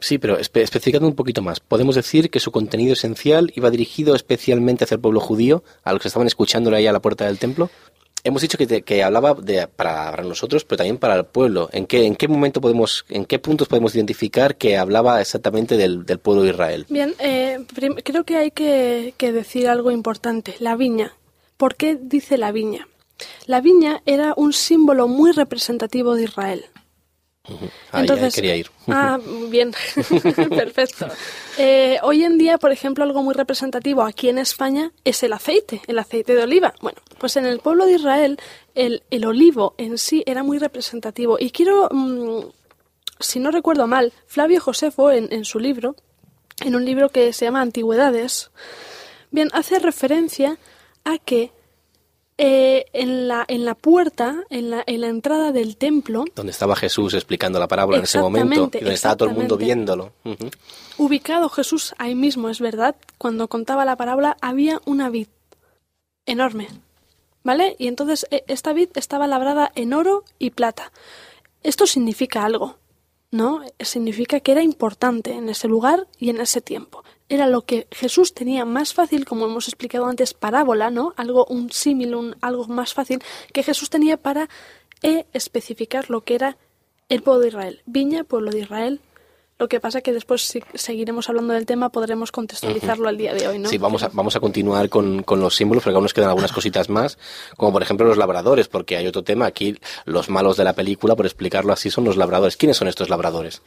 Sí, 0.00 0.18
pero 0.18 0.38
especificando 0.38 1.08
un 1.08 1.16
poquito 1.16 1.42
más, 1.42 1.58
podemos 1.58 1.96
decir 1.96 2.30
que 2.30 2.38
su 2.38 2.52
contenido 2.52 2.92
esencial 2.92 3.52
iba 3.56 3.68
dirigido 3.68 4.14
especialmente 4.14 4.84
hacia 4.84 4.94
el 4.94 5.00
pueblo 5.00 5.18
judío, 5.18 5.64
a 5.82 5.92
los 5.92 6.00
que 6.00 6.08
estaban 6.08 6.28
escuchándolo 6.28 6.76
ahí 6.76 6.86
a 6.86 6.92
la 6.92 7.00
puerta 7.00 7.26
del 7.26 7.38
templo. 7.38 7.68
Hemos 8.22 8.42
dicho 8.42 8.58
que, 8.58 8.82
que 8.82 9.02
hablaba 9.02 9.34
de, 9.34 9.66
para, 9.66 10.22
nosotros, 10.22 10.64
pero 10.64 10.78
también 10.78 10.98
para 10.98 11.16
el 11.16 11.24
pueblo. 11.24 11.68
¿En 11.72 11.86
qué, 11.86 12.04
¿En 12.04 12.14
qué 12.14 12.28
momento 12.28 12.60
podemos, 12.60 13.04
en 13.08 13.24
qué 13.24 13.38
puntos 13.40 13.68
podemos 13.68 13.94
identificar 13.94 14.56
que 14.56 14.76
hablaba 14.76 15.20
exactamente 15.20 15.76
del, 15.76 16.04
pueblo 16.20 16.42
de 16.42 16.50
Israel? 16.50 16.86
Bien, 16.88 17.14
eh, 17.18 17.64
creo 18.04 18.24
que 18.24 18.36
hay 18.36 18.50
que, 18.52 19.14
que 19.16 19.32
decir 19.32 19.68
algo 19.68 19.90
importante. 19.90 20.54
La 20.60 20.76
viña. 20.76 21.14
¿Por 21.56 21.74
qué 21.74 21.96
dice 22.00 22.38
la 22.38 22.52
viña? 22.52 22.86
La 23.46 23.60
viña 23.60 24.02
era 24.06 24.34
un 24.36 24.52
símbolo 24.52 25.08
muy 25.08 25.32
representativo 25.32 26.14
de 26.14 26.24
Israel. 26.24 26.64
Entonces, 27.92 28.34
quería 28.34 28.56
ir. 28.56 28.70
Ah, 28.90 29.18
bien, 29.50 29.72
perfecto. 30.48 31.08
Eh, 31.58 31.98
hoy 32.02 32.24
en 32.24 32.38
día, 32.38 32.56
por 32.56 32.72
ejemplo, 32.72 33.04
algo 33.04 33.22
muy 33.22 33.34
representativo 33.34 34.02
aquí 34.02 34.30
en 34.30 34.38
España 34.38 34.92
es 35.04 35.22
el 35.22 35.34
aceite, 35.34 35.82
el 35.86 35.98
aceite 35.98 36.34
de 36.34 36.42
oliva. 36.42 36.72
Bueno, 36.80 36.98
pues 37.18 37.36
en 37.36 37.44
el 37.44 37.58
pueblo 37.58 37.84
de 37.84 37.92
Israel 37.92 38.38
el, 38.74 39.02
olivo 39.26 39.74
en 39.76 39.98
sí 39.98 40.22
era 40.24 40.42
muy 40.42 40.58
representativo. 40.58 41.36
Y 41.38 41.50
quiero, 41.50 41.88
mm, 41.90 42.44
si 43.20 43.40
no 43.40 43.50
recuerdo 43.50 43.86
mal, 43.86 44.14
Flavio 44.26 44.60
Josefo 44.60 45.10
en, 45.10 45.30
en 45.32 45.44
su 45.44 45.58
libro, 45.58 45.96
en 46.64 46.74
un 46.74 46.86
libro 46.86 47.10
que 47.10 47.34
se 47.34 47.44
llama 47.44 47.60
Antigüedades, 47.60 48.50
bien, 49.30 49.50
hace 49.52 49.78
referencia 49.80 50.56
a 51.04 51.18
que 51.18 51.52
eh, 52.40 52.86
en, 52.92 53.26
la, 53.26 53.44
en 53.48 53.64
la 53.64 53.74
puerta, 53.74 54.44
en 54.48 54.70
la, 54.70 54.84
en 54.86 55.00
la 55.00 55.08
entrada 55.08 55.50
del 55.50 55.76
templo. 55.76 56.24
Donde 56.36 56.52
estaba 56.52 56.76
Jesús 56.76 57.14
explicando 57.14 57.58
la 57.58 57.66
parábola 57.66 57.98
en 57.98 58.04
ese 58.04 58.20
momento, 58.20 58.70
y 58.72 58.78
donde 58.78 58.94
estaba 58.94 59.16
todo 59.16 59.28
el 59.28 59.34
mundo 59.34 59.56
viéndolo. 59.56 60.12
Ubicado 60.96 61.48
Jesús 61.48 61.94
ahí 61.98 62.14
mismo, 62.14 62.48
es 62.48 62.60
verdad, 62.60 62.94
cuando 63.18 63.48
contaba 63.48 63.84
la 63.84 63.96
parábola 63.96 64.36
había 64.40 64.80
una 64.84 65.10
vid 65.10 65.26
enorme, 66.26 66.68
¿vale? 67.42 67.74
Y 67.78 67.88
entonces 67.88 68.26
e, 68.30 68.44
esta 68.46 68.72
vid 68.72 68.90
estaba 68.94 69.26
labrada 69.26 69.72
en 69.74 69.92
oro 69.92 70.24
y 70.38 70.50
plata. 70.50 70.92
Esto 71.62 71.86
significa 71.86 72.44
algo. 72.44 72.77
¿No? 73.30 73.62
Significa 73.80 74.40
que 74.40 74.52
era 74.52 74.62
importante 74.62 75.32
en 75.32 75.48
ese 75.48 75.68
lugar 75.68 76.06
y 76.18 76.30
en 76.30 76.40
ese 76.40 76.60
tiempo. 76.60 77.04
Era 77.28 77.46
lo 77.46 77.62
que 77.62 77.86
Jesús 77.90 78.32
tenía 78.32 78.64
más 78.64 78.94
fácil, 78.94 79.24
como 79.24 79.46
hemos 79.46 79.68
explicado 79.68 80.06
antes, 80.06 80.34
parábola, 80.34 80.90
¿no? 80.90 81.12
Algo, 81.16 81.44
un 81.46 81.70
símil, 81.70 82.14
un, 82.14 82.36
algo 82.40 82.66
más 82.68 82.94
fácil 82.94 83.22
que 83.52 83.62
Jesús 83.62 83.90
tenía 83.90 84.16
para 84.16 84.48
eh, 85.02 85.26
especificar 85.32 86.08
lo 86.10 86.22
que 86.22 86.34
era 86.34 86.56
el 87.08 87.22
pueblo 87.22 87.42
de 87.42 87.48
Israel. 87.48 87.82
Viña, 87.86 88.24
pueblo 88.24 88.50
de 88.50 88.60
Israel, 88.60 89.00
lo 89.58 89.68
que 89.68 89.80
pasa 89.80 90.00
que 90.00 90.12
después, 90.12 90.42
si 90.42 90.62
seguiremos 90.74 91.28
hablando 91.28 91.52
del 91.52 91.66
tema, 91.66 91.88
podremos 91.88 92.30
contextualizarlo 92.30 93.08
al 93.08 93.18
día 93.18 93.34
de 93.34 93.48
hoy, 93.48 93.58
¿no? 93.58 93.68
Sí, 93.68 93.76
vamos 93.76 94.04
a, 94.04 94.08
vamos 94.12 94.36
a 94.36 94.40
continuar 94.40 94.88
con, 94.88 95.24
con 95.24 95.40
los 95.40 95.56
símbolos, 95.56 95.82
porque 95.82 95.96
aún 95.96 96.04
nos 96.04 96.14
quedan 96.14 96.28
algunas 96.28 96.52
cositas 96.52 96.88
más, 96.88 97.18
como 97.56 97.72
por 97.72 97.82
ejemplo 97.82 98.06
los 98.06 98.18
labradores, 98.18 98.68
porque 98.68 98.96
hay 98.96 99.06
otro 99.08 99.24
tema. 99.24 99.46
Aquí 99.46 99.76
los 100.04 100.28
malos 100.28 100.56
de 100.56 100.64
la 100.64 100.74
película, 100.74 101.16
por 101.16 101.26
explicarlo 101.26 101.72
así, 101.72 101.90
son 101.90 102.04
los 102.04 102.16
labradores. 102.16 102.56
¿Quiénes 102.56 102.76
son 102.76 102.86
estos 102.86 103.08
labradores? 103.08 103.62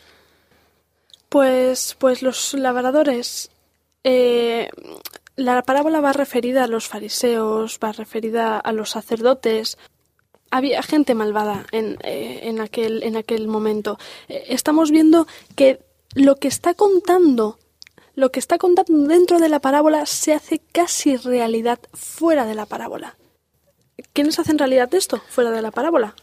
Pues, 1.28 1.96
pues 2.00 2.22
los 2.22 2.54
labradores. 2.54 3.52
Eh, 4.04 4.70
la 5.36 5.62
parábola 5.64 6.02
va 6.02 6.14
referida 6.14 6.64
a 6.64 6.68
los 6.68 6.88
fariseos, 6.88 7.80
va 7.84 7.92
referida 7.92 8.60
a 8.60 8.72
los 8.72 8.92
sacerdotes, 8.92 9.78
había 10.52 10.84
gente 10.84 11.16
malvada 11.16 11.66
en, 11.72 11.98
eh, 12.04 12.42
en, 12.44 12.62
aquel, 12.62 13.04
en 13.04 13.16
aquel 13.18 13.48
momento. 13.48 13.98
Eh, 14.28 14.46
estamos 14.50 14.92
viendo 14.92 15.28
que 15.56 15.80
lo 16.14 16.36
que 16.36 16.48
está 16.48 16.74
contando, 16.74 17.58
lo 18.16 18.32
que 18.32 18.40
está 18.40 18.58
contando 18.58 19.08
dentro 19.08 19.40
de 19.40 19.50
la 19.50 19.60
parábola 19.60 20.06
se 20.06 20.34
hace 20.34 20.62
casi 20.72 21.16
realidad 21.16 21.80
fuera 21.94 22.46
de 22.46 22.56
la 22.56 22.66
parábola. 22.66 23.18
¿Quiénes 24.14 24.38
hacen 24.40 24.58
realidad 24.58 24.94
esto 24.94 25.22
fuera 25.30 25.52
de 25.52 25.62
la 25.62 25.72
parábola? 25.72 26.16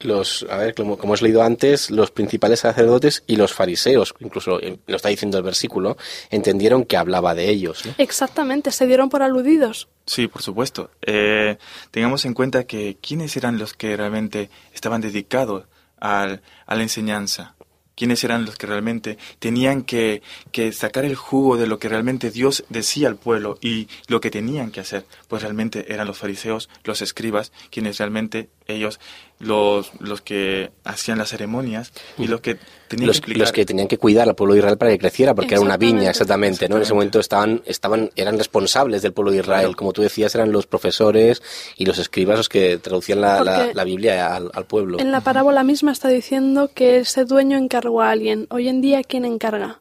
los, 0.00 0.46
a 0.48 0.58
ver, 0.58 0.74
como, 0.74 0.96
como 0.96 1.12
hemos 1.12 1.22
leído 1.22 1.42
antes, 1.42 1.90
los 1.90 2.10
principales 2.10 2.60
sacerdotes 2.60 3.24
y 3.26 3.36
los 3.36 3.52
fariseos, 3.52 4.14
incluso 4.20 4.60
eh, 4.60 4.78
lo 4.86 4.96
está 4.96 5.08
diciendo 5.08 5.38
el 5.38 5.44
versículo, 5.44 5.96
entendieron 6.30 6.84
que 6.84 6.96
hablaba 6.96 7.34
de 7.34 7.48
ellos. 7.48 7.82
Exactamente, 7.98 8.70
se 8.70 8.86
dieron 8.86 9.08
por 9.08 9.22
aludidos. 9.22 9.88
Sí, 10.08 10.26
por 10.26 10.40
supuesto. 10.40 10.90
Eh, 11.02 11.58
tengamos 11.90 12.24
en 12.24 12.32
cuenta 12.32 12.64
que 12.64 12.96
quiénes 13.00 13.36
eran 13.36 13.58
los 13.58 13.74
que 13.74 13.94
realmente 13.94 14.48
estaban 14.72 15.02
dedicados 15.02 15.66
al, 16.00 16.40
a 16.66 16.74
la 16.74 16.82
enseñanza 16.82 17.54
quiénes 17.94 18.22
eran 18.22 18.44
los 18.44 18.54
que 18.54 18.68
realmente 18.68 19.18
tenían 19.40 19.82
que, 19.82 20.22
que, 20.52 20.70
sacar 20.70 21.04
el 21.04 21.16
jugo 21.16 21.56
de 21.56 21.66
lo 21.66 21.80
que 21.80 21.88
realmente 21.88 22.30
Dios 22.30 22.64
decía 22.68 23.08
al 23.08 23.16
pueblo 23.16 23.58
y 23.60 23.88
lo 24.06 24.20
que 24.20 24.30
tenían 24.30 24.70
que 24.70 24.78
hacer. 24.78 25.04
Pues 25.26 25.42
realmente 25.42 25.92
eran 25.92 26.06
los 26.06 26.16
fariseos, 26.16 26.70
los 26.84 27.02
escribas, 27.02 27.50
quienes 27.72 27.98
realmente 27.98 28.50
ellos, 28.68 29.00
los, 29.38 29.92
los 29.98 30.20
que 30.20 30.70
hacían 30.84 31.16
las 31.16 31.30
ceremonias 31.30 31.90
y 32.18 32.26
los 32.26 32.42
que 32.42 32.58
tenían 32.86 33.06
los, 33.06 33.22
que 33.22 33.34
los 33.34 33.50
que 33.50 33.64
tenían 33.64 33.88
que 33.88 33.96
cuidar 33.96 34.28
al 34.28 34.34
pueblo 34.34 34.52
de 34.52 34.60
Israel 34.60 34.76
para 34.76 34.90
que 34.90 34.98
creciera, 34.98 35.34
porque 35.34 35.54
era 35.54 35.62
una 35.62 35.78
viña, 35.78 36.10
exactamente, 36.10 36.68
¿no? 36.68 36.76
En 36.76 36.82
ese 36.82 36.92
momento 36.92 37.18
estaban, 37.18 37.62
estaban, 37.64 38.10
eran 38.14 38.36
responsables 38.36 39.00
del 39.00 39.14
pueblo 39.14 39.32
de 39.32 39.38
Israel. 39.38 39.74
Como 39.74 39.94
tú 39.94 40.02
decías, 40.02 40.34
eran 40.34 40.52
los 40.52 40.66
profesores 40.66 41.42
y 41.76 41.86
los 41.86 41.98
escribas 41.98 42.36
los 42.36 42.50
que 42.50 42.76
traducían 42.76 43.22
la, 43.22 43.42
la, 43.42 43.72
la 43.72 43.84
Biblia 43.84 44.36
al, 44.36 44.50
al, 44.52 44.66
pueblo. 44.66 45.00
En 45.00 45.12
la 45.12 45.22
parábola 45.22 45.64
misma 45.64 45.92
está 45.92 46.08
diciendo 46.08 46.70
que 46.74 46.98
ese 46.98 47.24
dueño 47.24 47.56
encargó 47.56 48.02
a 48.02 48.10
alguien. 48.10 48.46
Hoy 48.50 48.68
en 48.68 48.82
día, 48.82 49.02
¿quién 49.02 49.24
encarga? 49.24 49.80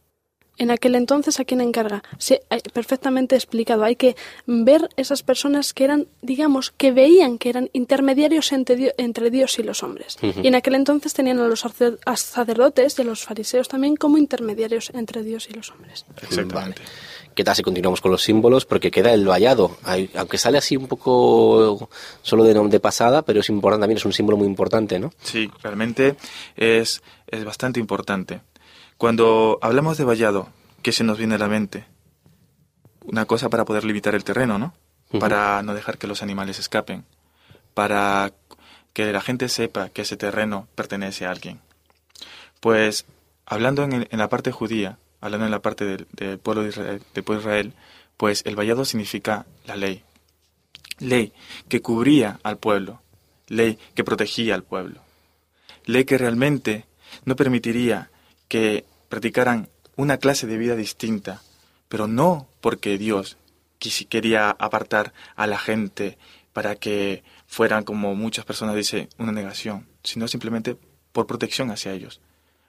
En 0.57 0.71
aquel 0.71 0.95
entonces 0.95 1.39
a 1.39 1.45
quién 1.45 1.61
encarga. 1.61 2.03
Sí, 2.17 2.39
perfectamente 2.73 3.35
explicado. 3.35 3.83
Hay 3.83 3.95
que 3.95 4.15
ver 4.45 4.89
esas 4.97 5.23
personas 5.23 5.73
que 5.73 5.83
eran, 5.83 6.07
digamos, 6.21 6.71
que 6.71 6.91
veían 6.91 7.37
que 7.37 7.49
eran 7.49 7.69
intermediarios 7.73 8.51
entre, 8.51 8.93
entre 8.97 9.29
Dios 9.29 9.59
y 9.59 9.63
los 9.63 9.83
hombres. 9.83 10.17
Uh 10.21 10.27
-huh. 10.27 10.43
Y 10.43 10.47
en 10.47 10.55
aquel 10.55 10.75
entonces 10.75 11.13
tenían 11.13 11.39
a 11.39 11.47
los 11.47 11.63
sacerdotes 12.15 12.97
y 12.97 13.01
a 13.01 13.05
los 13.05 13.23
fariseos 13.23 13.67
también 13.67 13.95
como 13.95 14.17
intermediarios 14.17 14.91
entre 14.93 15.23
Dios 15.23 15.47
y 15.49 15.53
los 15.53 15.71
hombres. 15.71 16.05
Exactamente. 16.21 16.53
Vale. 16.55 16.75
¿Qué 17.35 17.43
tal 17.43 17.55
si 17.55 17.61
continuamos 17.61 18.01
con 18.01 18.11
los 18.11 18.23
símbolos? 18.23 18.65
Porque 18.65 18.89
queda 18.89 19.13
el 19.13 19.27
vallado, 19.27 19.77
aunque 20.15 20.39
sale 20.39 20.57
así 20.57 20.75
un 20.75 20.87
poco 20.87 21.87
solo 22.23 22.43
de, 22.43 22.55
de 22.55 22.79
pasada, 22.79 23.21
pero 23.21 23.41
es 23.41 23.49
importante 23.49 23.83
también, 23.83 23.97
es 23.97 24.05
un 24.05 24.13
símbolo 24.13 24.37
muy 24.37 24.47
importante, 24.47 24.97
¿no? 24.97 25.11
Sí, 25.21 25.47
realmente 25.61 26.15
es, 26.55 27.03
es 27.27 27.45
bastante 27.45 27.79
importante. 27.79 28.41
Cuando 28.97 29.59
hablamos 29.61 29.97
de 29.97 30.05
vallado, 30.05 30.49
¿qué 30.81 30.91
se 30.91 31.03
nos 31.03 31.17
viene 31.17 31.35
a 31.35 31.37
la 31.37 31.47
mente? 31.47 31.85
Una 33.05 33.25
cosa 33.25 33.49
para 33.49 33.63
poder 33.63 33.83
limitar 33.83 34.15
el 34.15 34.23
terreno, 34.23 34.57
¿no? 34.57 34.73
Uh 35.11 35.17
-huh. 35.17 35.19
Para 35.19 35.61
no 35.61 35.73
dejar 35.73 35.97
que 35.97 36.07
los 36.07 36.23
animales 36.23 36.59
escapen, 36.59 37.05
para 37.73 38.33
que 38.93 39.11
la 39.13 39.21
gente 39.21 39.49
sepa 39.49 39.89
que 39.89 40.01
ese 40.01 40.17
terreno 40.17 40.67
pertenece 40.73 41.25
a 41.25 41.31
alguien. 41.31 41.59
Pues 42.59 43.05
hablando 43.45 43.83
en, 43.83 43.93
el, 43.93 44.07
en 44.09 44.17
la 44.17 44.29
parte 44.29 44.51
judía, 44.51 44.97
hablando 45.21 45.45
en 45.45 45.51
la 45.51 45.61
parte 45.61 45.85
del, 45.85 46.07
del 46.11 46.39
pueblo 46.39 46.63
de 46.63 46.69
Israel, 46.69 47.03
del 47.13 47.23
pueblo 47.23 47.43
de 47.43 47.49
Israel, 47.49 47.73
pues 48.17 48.41
el 48.45 48.55
vallado 48.55 48.83
significa 48.83 49.45
la 49.65 49.75
ley. 49.75 50.03
Ley 50.97 51.31
que 51.69 51.83
cubría 51.83 52.39
al 52.41 52.57
pueblo, 52.57 53.03
ley 53.47 53.77
que 53.93 54.03
protegía 54.03 54.55
al 54.55 54.63
pueblo, 54.63 55.01
ley 55.85 56.03
que 56.05 56.17
realmente 56.17 56.87
no 57.25 57.35
permitiría 57.35 58.09
que 58.47 58.85
practicaran 59.09 59.69
una 59.95 60.17
clase 60.17 60.47
de 60.47 60.57
vida 60.57 60.75
distinta, 60.75 61.41
pero 61.89 62.07
no 62.07 62.47
porque 62.61 62.97
Dios 62.97 63.37
quería 64.09 64.49
apartar 64.51 65.13
a 65.35 65.47
la 65.47 65.57
gente 65.57 66.17
para 66.53 66.75
que 66.75 67.23
fueran, 67.45 67.83
como 67.83 68.15
muchas 68.15 68.45
personas 68.45 68.75
dicen, 68.75 69.09
una 69.17 69.31
negación, 69.31 69.87
sino 70.03 70.27
simplemente 70.27 70.77
por 71.11 71.27
protección 71.27 71.71
hacia 71.71 71.93
ellos. 71.93 72.21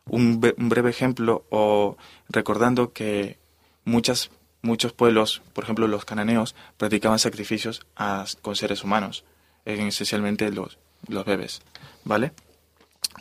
Un, 0.07 0.41
breve 0.41 0.91
ejemplo, 0.91 1.45
o 1.51 1.97
recordando 2.29 2.93
que 2.93 3.39
muchas, 3.85 4.31
muchos 4.63 4.93
pueblos, 4.93 5.43
por 5.53 5.65
ejemplo 5.65 5.87
los 5.87 6.05
cananeos, 6.05 6.55
practicaban 6.77 7.19
sacrificios 7.19 7.87
con 8.43 8.57
seres 8.57 8.85
humanos, 8.85 9.25
esencialmente 9.65 10.51
los, 10.51 10.79
los 11.09 11.25
bebés, 11.27 11.61
¿vale? 12.05 12.33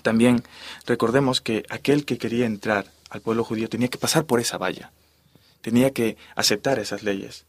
También 0.01 0.43
recordemos 0.85 1.41
que 1.41 1.63
aquel 1.69 2.05
que 2.05 2.17
quería 2.17 2.45
entrar 2.45 2.91
al 3.09 3.21
pueblo 3.21 3.43
judío 3.43 3.69
tenía 3.69 3.87
que 3.87 3.97
pasar 3.97 4.25
por 4.25 4.39
esa 4.39 4.57
valla, 4.57 4.91
tenía 5.61 5.91
que 5.91 6.17
aceptar 6.35 6.79
esas 6.79 7.03
leyes. 7.03 7.45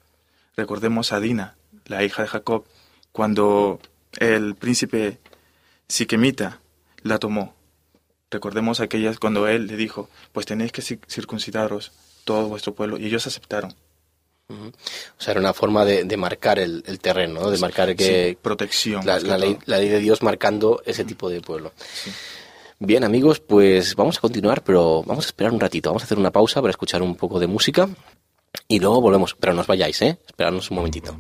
Recordemos 0.57 1.13
a 1.13 1.21
Dina, 1.21 1.57
la 1.87 2.03
hija 2.05 2.23
de 2.23 2.29
Jacob, 2.29 2.65
cuando 3.13 3.81
el 4.19 4.55
príncipe 4.55 5.19
Siquemita 5.89 6.61
la 7.03 7.19
tomó. 7.19 7.55
Recordemos 8.31 8.81
aquellas 8.81 9.19
cuando 9.19 9.49
él 9.49 9.67
le 9.67 9.77
dijo, 9.77 10.11
pues 10.33 10.47
tenéis 10.47 10.73
que 10.73 10.83
circuncidaros 10.83 11.93
todo 12.25 12.49
vuestro 12.49 12.75
pueblo, 12.75 12.99
y 12.99 13.07
ellos 13.07 13.27
aceptaron. 13.27 13.75
Uh 14.49 14.55
-huh. 14.55 14.73
O 15.19 15.21
sea, 15.21 15.33
era 15.33 15.41
una 15.41 15.55
forma 15.55 15.85
de, 15.85 16.05
de 16.05 16.17
marcar 16.17 16.59
el, 16.59 16.83
el, 16.87 17.01
terreno, 17.01 17.41
¿no? 17.41 17.51
de 17.51 17.59
marcar 17.59 17.95
que... 17.97 18.31
Sí, 18.31 18.39
protección. 18.41 19.05
La, 19.07 19.19
la, 19.21 19.39
ley, 19.39 19.59
la, 19.67 19.79
ley, 19.79 19.89
de 19.89 19.99
Dios 19.99 20.23
marcando 20.23 20.83
ese 20.85 21.05
tipo 21.05 21.29
de 21.31 21.41
pueblo. 21.41 21.73
Sí. 21.77 22.11
Bien, 22.81 23.03
amigos, 23.03 23.41
pues 23.41 23.97
vamos 23.97 24.19
a 24.19 24.21
continuar, 24.21 24.63
pero 24.63 25.03
vamos 25.03 25.27
a 25.27 25.29
esperar 25.29 25.53
un 25.53 25.59
ratito. 25.59 25.91
Vamos 25.91 26.03
a 26.03 26.07
hacer 26.07 26.19
una 26.19 26.31
pausa 26.31 26.61
para 26.61 26.71
escuchar 26.71 27.03
un 27.03 27.17
poco 27.17 27.41
de 27.41 27.49
música 27.49 27.89
y 28.69 28.79
luego 28.79 29.01
volvemos. 29.01 29.35
Pero 29.35 29.53
no 29.53 29.63
os 29.63 29.67
vayáis, 29.67 30.01
¿eh? 30.03 30.19
Esperadnos 30.27 30.71
un 30.71 30.77
momentito. 30.77 31.17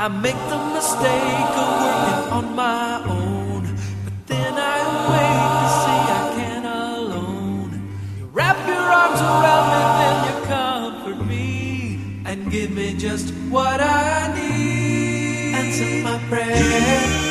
I 0.00 0.06
make 0.06 0.38
the 0.48 0.58
mistake 0.74 1.54
of 1.58 1.70
working 1.82 2.32
on 2.32 2.54
my 2.54 3.02
own, 3.04 3.64
but 4.04 4.14
then 4.28 4.54
I 4.54 4.78
wait 5.10 5.42
to 5.58 5.68
see 5.82 6.02
I 6.20 6.22
can 6.38 6.66
alone. 6.66 7.72
You 8.16 8.26
wrap 8.26 8.56
your 8.68 8.76
arms 8.78 9.20
around 9.20 9.66
me, 9.74 9.82
then 10.00 10.16
you 10.28 10.36
comfort 10.46 11.26
me 11.26 12.22
and 12.26 12.48
give 12.48 12.70
me 12.70 12.94
just 12.94 13.34
what 13.50 13.80
I 13.80 14.32
need. 14.38 15.54
Answer 15.56 16.04
my 16.04 16.18
prayer. 16.28 16.56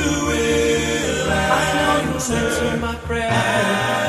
You 0.04 0.12
will 0.28 1.32
I 1.32 1.74
know 1.78 2.04
you'll 2.04 2.34
answer 2.36 2.78
my 2.82 2.96
prayer. 3.08 3.32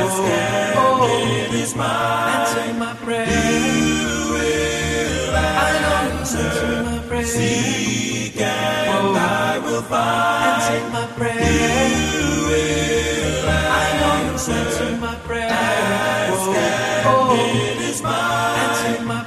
Oh, 0.02 0.76
oh, 0.78 1.48
it 1.48 1.54
is 1.54 1.76
mine. 1.76 2.40
Answer 2.40 2.74
my 2.74 2.94
prayer. 3.06 3.28
You 3.28 4.32
will 4.34 5.36
I 5.36 5.70
know 5.80 6.10
you'll 6.10 6.18
answer 6.18 6.82
my 6.82 6.98
prayer. 7.08 7.24
See 7.24 7.88
I 9.99 10.11
find. 10.19 11.09
Answer 14.28 14.97
my 15.00 15.14
prayer. 15.26 15.49
I 15.50 15.50
my. 15.50 15.50
Ask 15.50 16.49
oh, 17.07 17.31
oh, 17.31 17.83
is 17.88 18.02
mine. 18.02 18.59
Answer 18.59 19.02
my. 19.05 19.19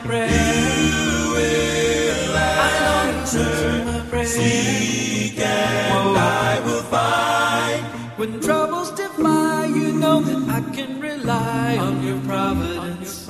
Seek 4.25 5.39
and 5.39 5.93
oh, 5.93 6.13
oh. 6.15 6.15
I 6.15 6.59
will 6.65 6.83
find. 6.83 7.83
When 8.17 8.39
troubles 8.39 8.91
defy, 8.91 9.65
you 9.65 9.91
know 9.93 10.21
that 10.21 10.49
I 10.49 10.61
can 10.75 10.99
rely 11.01 11.77
on 11.77 12.03
your 12.03 12.19
providence. 12.21 13.27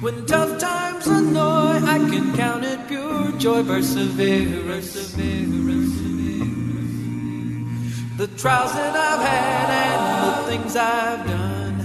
When 0.00 0.26
tough 0.26 0.51
joy, 3.42 3.64
perseverance. 3.64 4.92
The 8.16 8.28
trials 8.38 8.72
that 8.74 8.94
I've 8.94 9.24
had 9.32 9.68
and 9.84 10.02
the 10.22 10.34
things 10.48 10.76
I've 10.76 11.26
done, 11.26 11.78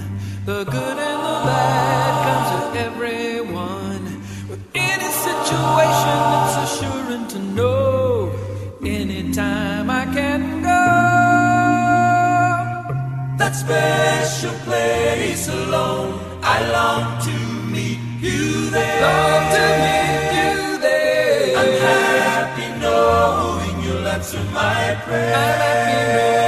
the 0.44 0.62
good 0.62 0.98
and 1.08 1.20
the 1.28 1.38
bad 1.48 2.14
comes 2.26 2.48
to 2.54 2.80
everyone 2.86 4.04
With 4.48 4.62
any 4.76 5.10
situation, 5.26 6.18
it's 6.38 6.56
assuring 6.66 7.26
to 7.34 7.38
know 7.58 8.30
anytime 8.84 9.90
I 9.90 10.04
can 10.14 10.62
go. 10.62 10.84
That 13.36 13.54
special 13.56 14.54
place 14.60 15.48
alone, 15.48 16.20
I 16.40 16.56
long 16.70 17.20
to 17.26 17.34
meet 17.74 17.98
you 18.20 18.70
there. 18.70 19.02
Long 19.02 19.42
to 19.56 19.64
meet 19.82 20.17
answer 24.28 24.44
my 24.52 24.94
prayer. 25.06 26.47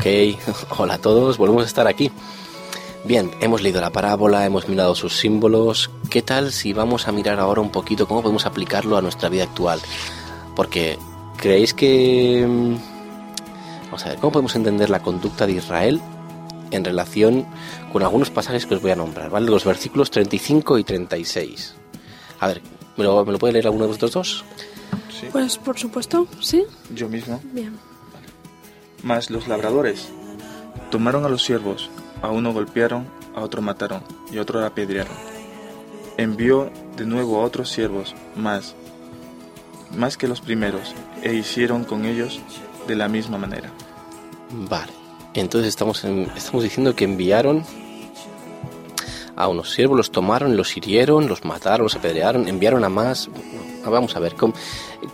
Ok, 0.00 0.06
hola 0.78 0.94
a 0.94 0.98
todos, 0.98 1.36
volvemos 1.38 1.64
a 1.64 1.66
estar 1.66 1.86
aquí. 1.86 2.10
Bien, 3.04 3.30
hemos 3.40 3.62
leído 3.62 3.80
la 3.80 3.90
parábola, 3.90 4.44
hemos 4.44 4.68
mirado 4.68 4.94
sus 4.94 5.16
símbolos. 5.16 5.90
¿Qué 6.10 6.22
tal 6.22 6.52
si 6.52 6.72
vamos 6.72 7.08
a 7.08 7.12
mirar 7.12 7.38
ahora 7.40 7.60
un 7.60 7.70
poquito 7.70 8.06
cómo 8.06 8.22
podemos 8.22 8.46
aplicarlo 8.46 8.96
a 8.96 9.02
nuestra 9.02 9.28
vida 9.28 9.44
actual? 9.44 9.80
Porque, 10.56 10.98
¿creéis 11.36 11.72
que... 11.74 12.44
mm, 12.46 12.74
Vamos 13.86 14.06
a 14.06 14.10
ver, 14.10 14.18
¿cómo 14.18 14.30
podemos 14.32 14.54
entender 14.54 14.88
la 14.88 15.02
conducta 15.02 15.46
de 15.46 15.54
Israel 15.54 16.00
en 16.70 16.84
relación 16.84 17.44
con 17.92 18.02
algunos 18.04 18.30
pasajes 18.30 18.64
que 18.66 18.76
os 18.76 18.82
voy 18.82 18.92
a 18.92 18.96
nombrar, 18.96 19.30
¿vale? 19.30 19.50
Los 19.50 19.64
versículos 19.64 20.10
35 20.12 20.78
y 20.78 20.84
36. 20.84 21.74
A 22.38 22.46
ver, 22.46 22.62
¿me 22.96 23.02
lo, 23.04 23.24
me 23.24 23.32
lo 23.32 23.38
puede 23.38 23.54
leer 23.54 23.66
alguno 23.66 23.84
de 23.84 23.88
vosotros 23.88 24.12
dos? 24.12 24.44
Sí, 25.18 25.26
Pues 25.32 25.58
por 25.58 25.76
supuesto, 25.78 26.26
sí. 26.40 26.62
yo 26.94 27.08
mismo. 27.08 27.40
Bien. 27.52 27.76
Mas 29.02 29.30
los 29.30 29.48
labradores 29.48 30.08
tomaron 30.90 31.24
a 31.24 31.28
los 31.28 31.42
siervos, 31.42 31.90
a 32.22 32.28
uno 32.30 32.52
golpearon, 32.52 33.06
a 33.34 33.40
otro 33.40 33.62
mataron 33.62 34.02
y 34.30 34.38
a 34.38 34.42
otro 34.42 34.64
apedrearon. 34.64 35.14
Envió 36.16 36.70
de 36.96 37.06
nuevo 37.06 37.40
a 37.40 37.44
otros 37.44 37.70
siervos 37.70 38.14
más, 38.36 38.74
más 39.96 40.16
que 40.16 40.28
los 40.28 40.40
primeros, 40.40 40.94
e 41.22 41.34
hicieron 41.34 41.84
con 41.84 42.04
ellos 42.04 42.40
de 42.86 42.96
la 42.96 43.08
misma 43.08 43.38
manera. 43.38 43.70
Vale. 44.50 44.92
Entonces 45.34 45.68
estamos, 45.68 46.04
en- 46.04 46.30
estamos 46.36 46.62
diciendo 46.64 46.94
que 46.94 47.04
enviaron 47.04 47.64
a 49.36 49.48
unos 49.48 49.70
siervos, 49.72 49.96
los 49.96 50.10
tomaron, 50.10 50.56
los 50.56 50.76
hirieron, 50.76 51.28
los 51.28 51.44
mataron, 51.44 51.84
los 51.84 51.94
apedrearon, 51.94 52.48
enviaron 52.48 52.84
a 52.84 52.88
más. 52.90 53.30
No, 53.84 53.90
Vamos 53.90 54.14
a 54.16 54.20
ver, 54.20 54.34
¿cómo- 54.34 54.54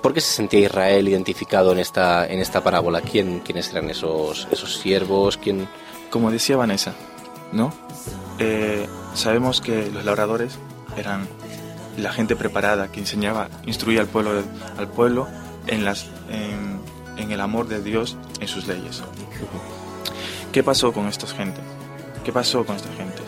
¿por 0.02 0.12
qué 0.14 0.20
se 0.20 0.32
sentía 0.34 0.60
Israel 0.60 1.08
identificado 1.08 1.72
en 1.72 1.78
esta, 1.78 2.26
en 2.26 2.40
esta 2.40 2.62
parábola? 2.62 3.00
¿Quién, 3.00 3.40
¿Quiénes 3.40 3.70
eran 3.70 3.88
esos, 3.90 4.48
esos 4.50 4.76
siervos? 4.78 5.36
¿Quién? 5.36 5.68
Como 6.10 6.30
decía 6.30 6.56
Vanessa, 6.56 6.94
¿no? 7.52 7.72
Eh, 8.38 8.86
sabemos 9.14 9.60
que 9.60 9.90
los 9.90 10.04
labradores 10.04 10.58
eran 10.96 11.26
la 11.96 12.12
gente 12.12 12.36
preparada 12.36 12.88
que 12.92 13.00
enseñaba, 13.00 13.48
instruía 13.66 14.00
al 14.00 14.06
pueblo, 14.08 14.42
al 14.76 14.88
pueblo 14.88 15.28
en, 15.66 15.84
las, 15.84 16.06
en, 16.30 16.80
en 17.16 17.30
el 17.32 17.40
amor 17.40 17.68
de 17.68 17.80
Dios, 17.82 18.16
en 18.40 18.48
sus 18.48 18.66
leyes. 18.66 19.02
¿Qué 20.52 20.62
pasó 20.62 20.92
con 20.92 21.06
estas 21.06 21.32
gentes? 21.32 21.62
¿Qué 22.24 22.32
pasó 22.32 22.64
con 22.64 22.76
estas 22.76 22.94
gentes? 22.96 23.24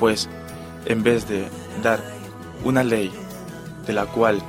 Pues 0.00 0.28
en 0.86 1.02
vez 1.02 1.28
de 1.28 1.48
dar 1.82 2.00
una 2.64 2.82
ley 2.84 3.12
de 3.86 3.92
la 3.92 4.06
cual 4.06 4.42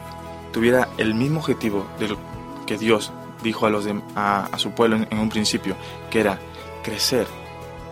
tuviera 0.51 0.89
el 0.97 1.13
mismo 1.13 1.39
objetivo 1.39 1.85
de 1.99 2.09
lo 2.09 2.17
que 2.65 2.77
Dios 2.77 3.11
dijo 3.43 3.65
a, 3.65 3.69
los 3.69 3.87
a, 4.15 4.45
a 4.45 4.59
su 4.59 4.71
pueblo 4.71 4.97
en, 4.97 5.07
en 5.11 5.19
un 5.19 5.29
principio, 5.29 5.75
que 6.09 6.19
era 6.21 6.39
crecer, 6.83 7.27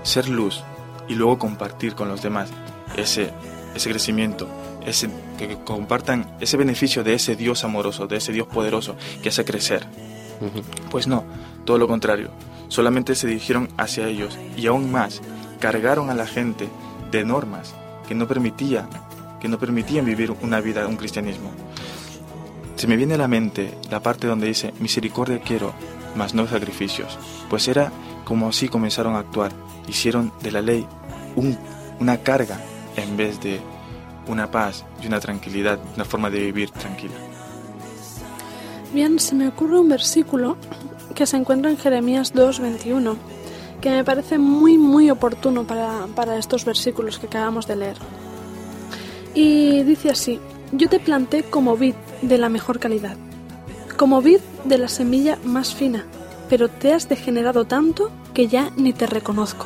ser 0.03 0.29
luz 0.29 0.63
y 1.07 1.15
luego 1.15 1.37
compartir 1.37 1.95
con 1.95 2.07
los 2.07 2.21
demás 2.21 2.49
ese, 2.95 3.31
ese 3.75 3.89
crecimiento, 3.89 4.47
ese, 4.85 5.09
que 5.37 5.57
compartan 5.63 6.35
ese 6.39 6.57
beneficio 6.57 7.03
de 7.03 7.13
ese 7.13 7.35
Dios 7.35 7.63
amoroso, 7.63 8.07
de 8.07 8.17
ese 8.17 8.31
Dios 8.31 8.47
poderoso 8.47 8.95
que 9.21 9.29
hace 9.29 9.45
crecer. 9.45 9.85
Pues 10.89 11.07
no, 11.07 11.23
todo 11.65 11.77
lo 11.77 11.87
contrario. 11.87 12.29
Solamente 12.67 13.15
se 13.15 13.27
dirigieron 13.27 13.69
hacia 13.77 14.07
ellos 14.07 14.37
y 14.57 14.67
aún 14.67 14.91
más 14.91 15.21
cargaron 15.59 16.09
a 16.09 16.15
la 16.15 16.27
gente 16.27 16.67
de 17.11 17.23
normas 17.23 17.73
que 18.07 18.15
no 18.15 18.27
permitían, 18.27 18.89
que 19.39 19.47
no 19.47 19.57
permitían 19.57 20.05
vivir 20.05 20.31
una 20.41 20.59
vida, 20.61 20.87
un 20.87 20.97
cristianismo. 20.97 21.51
Se 22.75 22.87
me 22.87 22.97
viene 22.97 23.13
a 23.13 23.17
la 23.17 23.27
mente 23.27 23.73
la 23.89 24.01
parte 24.01 24.27
donde 24.27 24.47
dice 24.47 24.73
misericordia 24.79 25.39
quiero, 25.39 25.73
mas 26.15 26.33
no 26.33 26.47
sacrificios. 26.47 27.17
Pues 27.49 27.67
era 27.67 27.91
como 28.25 28.49
así 28.49 28.67
comenzaron 28.67 29.15
a 29.15 29.19
actuar. 29.19 29.51
Hicieron 29.87 30.31
de 30.41 30.51
la 30.51 30.61
ley 30.61 30.85
un- 31.35 31.57
una 31.99 32.17
carga 32.17 32.59
en 32.97 33.15
vez 33.17 33.39
de 33.41 33.59
una 34.27 34.49
paz 34.51 34.83
y 35.01 35.07
una 35.07 35.19
tranquilidad, 35.19 35.79
una 35.95 36.05
forma 36.05 36.29
de 36.29 36.39
vivir 36.39 36.71
tranquila. 36.71 37.13
Bien, 38.93 39.19
se 39.19 39.35
me 39.35 39.47
ocurre 39.47 39.79
un 39.79 39.89
versículo 39.89 40.57
que 41.13 41.25
se 41.25 41.37
encuentra 41.37 41.69
en 41.69 41.77
Jeremías 41.77 42.33
2.21, 42.33 43.15
que 43.81 43.89
me 43.91 44.03
parece 44.03 44.37
muy, 44.37 44.77
muy 44.77 45.09
oportuno 45.09 45.63
para, 45.65 46.07
para 46.15 46.37
estos 46.37 46.65
versículos 46.65 47.19
que 47.19 47.27
acabamos 47.27 47.67
de 47.67 47.75
leer. 47.75 47.97
Y 49.33 49.83
dice 49.83 50.09
así, 50.09 50.39
yo 50.71 50.89
te 50.89 50.99
planté 50.99 51.43
como 51.43 51.77
vid 51.77 51.95
de 52.21 52.37
la 52.37 52.49
mejor 52.49 52.79
calidad, 52.79 53.17
como 53.97 54.21
vid 54.21 54.39
de 54.63 54.77
la 54.77 54.87
semilla 54.87 55.37
más 55.43 55.73
fina, 55.73 56.05
pero 56.49 56.67
te 56.69 56.93
has 56.93 57.09
degenerado 57.09 57.65
tanto 57.65 58.11
que 58.33 58.47
ya 58.47 58.71
ni 58.75 58.93
te 58.93 59.07
reconozco. 59.07 59.65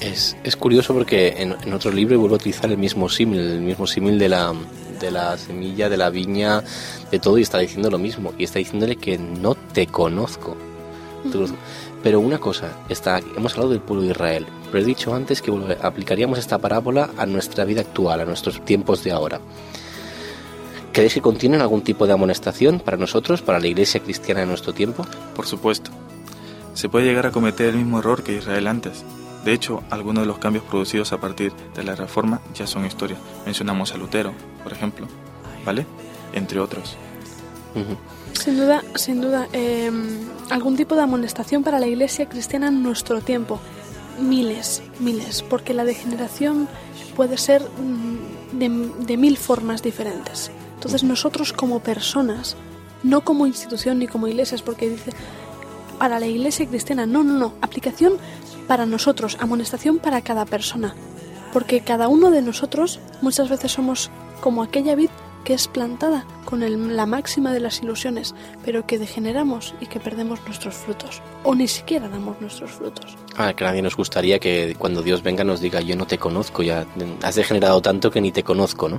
Es, 0.00 0.36
es 0.44 0.56
curioso 0.56 0.94
porque 0.94 1.34
en, 1.38 1.56
en 1.62 1.74
otro 1.74 1.92
libro 1.92 2.18
vuelvo 2.18 2.36
a 2.36 2.38
utilizar 2.38 2.70
el 2.70 2.78
mismo 2.78 3.08
símil, 3.08 3.40
el 3.40 3.60
mismo 3.60 3.86
símil 3.86 4.18
de 4.18 4.30
la, 4.30 4.54
de 5.00 5.10
la 5.10 5.36
semilla, 5.36 5.88
de 5.88 5.96
la 5.96 6.10
viña, 6.10 6.62
de 7.10 7.18
todo, 7.18 7.38
y 7.38 7.42
está 7.42 7.58
diciendo 7.58 7.90
lo 7.90 7.98
mismo. 7.98 8.32
Y 8.38 8.44
está 8.44 8.58
diciéndole 8.58 8.96
que 8.96 9.18
no 9.18 9.54
te 9.54 9.86
conozco. 9.86 10.56
Pero 12.02 12.20
una 12.20 12.38
cosa, 12.38 12.78
está, 12.88 13.18
hemos 13.36 13.52
hablado 13.52 13.70
del 13.70 13.80
pueblo 13.80 14.04
de 14.04 14.12
Israel, 14.12 14.46
pero 14.70 14.82
he 14.82 14.86
dicho 14.86 15.14
antes 15.14 15.42
que 15.42 15.52
aplicaríamos 15.82 16.38
esta 16.38 16.56
parábola 16.56 17.10
a 17.18 17.26
nuestra 17.26 17.64
vida 17.64 17.82
actual, 17.82 18.20
a 18.20 18.24
nuestros 18.24 18.64
tiempos 18.64 19.04
de 19.04 19.12
ahora. 19.12 19.38
¿Creéis 20.92 21.14
que 21.14 21.22
contienen 21.22 21.60
algún 21.60 21.82
tipo 21.82 22.06
de 22.06 22.12
amonestación 22.12 22.80
para 22.80 22.96
nosotros, 22.96 23.42
para 23.42 23.60
la 23.60 23.68
iglesia 23.68 24.00
cristiana 24.00 24.40
de 24.40 24.46
nuestro 24.46 24.72
tiempo? 24.72 25.06
Por 25.36 25.46
supuesto. 25.46 25.92
Se 26.74 26.88
puede 26.88 27.06
llegar 27.06 27.26
a 27.26 27.30
cometer 27.30 27.68
el 27.68 27.76
mismo 27.76 28.00
error 28.00 28.24
que 28.24 28.36
Israel 28.36 28.66
antes. 28.66 29.04
De 29.44 29.52
hecho, 29.52 29.82
algunos 29.90 30.24
de 30.24 30.26
los 30.26 30.38
cambios 30.38 30.64
producidos 30.64 31.12
a 31.12 31.20
partir 31.20 31.52
de 31.76 31.84
la 31.84 31.94
reforma 31.94 32.40
ya 32.54 32.66
son 32.66 32.84
historia. 32.84 33.16
Mencionamos 33.46 33.94
a 33.94 33.98
Lutero, 33.98 34.32
por 34.64 34.72
ejemplo, 34.72 35.06
¿vale? 35.64 35.86
Entre 36.32 36.58
otros. 36.58 36.96
Sin 38.32 38.56
duda, 38.56 38.82
sin 38.96 39.20
duda, 39.20 39.48
eh, 39.52 39.90
algún 40.50 40.76
tipo 40.76 40.96
de 40.96 41.02
amonestación 41.02 41.62
para 41.62 41.78
la 41.78 41.86
iglesia 41.86 42.28
cristiana 42.28 42.68
en 42.68 42.82
nuestro 42.82 43.20
tiempo. 43.20 43.60
Miles, 44.18 44.82
miles, 44.98 45.42
porque 45.42 45.72
la 45.72 45.84
degeneración 45.84 46.68
puede 47.14 47.38
ser 47.38 47.62
mm, 47.62 48.58
de, 48.58 48.68
de 49.06 49.16
mil 49.16 49.36
formas 49.36 49.82
diferentes. 49.82 50.50
Entonces 50.80 51.04
nosotros 51.04 51.52
como 51.52 51.80
personas, 51.80 52.56
no 53.02 53.20
como 53.20 53.46
institución 53.46 53.98
ni 53.98 54.06
como 54.06 54.28
iglesias, 54.28 54.62
porque 54.62 54.88
dice 54.88 55.12
para 55.98 56.18
la 56.18 56.26
iglesia 56.26 56.66
cristiana, 56.66 57.04
no, 57.04 57.22
no, 57.22 57.34
no, 57.38 57.52
aplicación 57.60 58.14
para 58.66 58.86
nosotros, 58.86 59.36
amonestación 59.40 59.98
para 59.98 60.22
cada 60.22 60.46
persona, 60.46 60.94
porque 61.52 61.82
cada 61.82 62.08
uno 62.08 62.30
de 62.30 62.40
nosotros 62.40 62.98
muchas 63.20 63.50
veces 63.50 63.72
somos 63.72 64.10
como 64.40 64.62
aquella 64.62 64.94
vid 64.94 65.10
que 65.44 65.52
es 65.52 65.68
plantada 65.68 66.24
con 66.46 66.62
el- 66.62 66.96
la 66.96 67.04
máxima 67.04 67.52
de 67.52 67.60
las 67.60 67.82
ilusiones, 67.82 68.34
pero 68.64 68.86
que 68.86 68.98
degeneramos 68.98 69.74
y 69.80 69.86
que 69.86 70.00
perdemos 70.00 70.40
nuestros 70.46 70.74
frutos, 70.76 71.20
o 71.44 71.54
ni 71.54 71.68
siquiera 71.68 72.08
damos 72.08 72.40
nuestros 72.40 72.70
frutos. 72.70 73.18
Ah, 73.36 73.52
que 73.52 73.64
nadie 73.64 73.82
nos 73.82 73.96
gustaría 73.96 74.38
que 74.38 74.74
cuando 74.78 75.02
Dios 75.02 75.22
venga 75.22 75.44
nos 75.44 75.60
diga 75.60 75.82
yo 75.82 75.94
no 75.96 76.06
te 76.06 76.16
conozco, 76.16 76.62
ya 76.62 76.86
has 77.22 77.34
degenerado 77.34 77.82
tanto 77.82 78.10
que 78.10 78.22
ni 78.22 78.32
te 78.32 78.42
conozco, 78.42 78.88
¿no? 78.88 78.96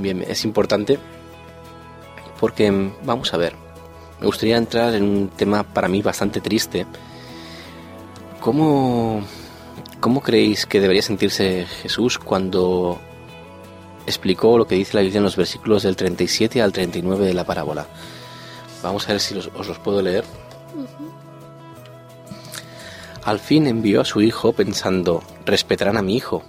Bien, 0.00 0.24
es 0.26 0.44
importante 0.44 0.98
porque 2.40 2.70
mm, 2.70 2.92
vamos 3.04 3.32
a 3.34 3.36
ver, 3.36 3.52
me 4.20 4.26
gustaría 4.26 4.56
entrar 4.56 4.94
en 4.94 5.02
un 5.04 5.28
tema 5.28 5.62
para 5.62 5.88
mí 5.88 6.00
bastante 6.02 6.40
triste. 6.40 6.86
¿Cómo, 8.40 9.22
cómo 10.00 10.22
creéis 10.22 10.64
que 10.64 10.80
debería 10.80 11.02
sentirse 11.02 11.66
Jesús 11.82 12.18
cuando 12.18 12.98
explicó 14.06 14.56
lo 14.56 14.66
que 14.66 14.74
dice 14.76 14.96
la 14.96 15.02
Biblia 15.02 15.18
en 15.18 15.24
los 15.24 15.36
versículos 15.36 15.82
del 15.82 15.96
37 15.96 16.62
al 16.62 16.72
39 16.72 17.26
de 17.26 17.34
la 17.34 17.44
parábola? 17.44 17.86
Vamos 18.82 19.06
a 19.06 19.12
ver 19.12 19.20
si 19.20 19.34
los- 19.34 19.50
os 19.54 19.68
los 19.68 19.78
puedo 19.78 20.00
leer. 20.00 20.24
Al 23.24 23.38
fin 23.38 23.66
envió 23.66 24.00
a 24.00 24.04
su 24.06 24.22
hijo 24.22 24.54
pensando, 24.54 25.22
respetarán 25.44 25.98
a 25.98 26.02
mi 26.02 26.16
hijo. 26.16 26.42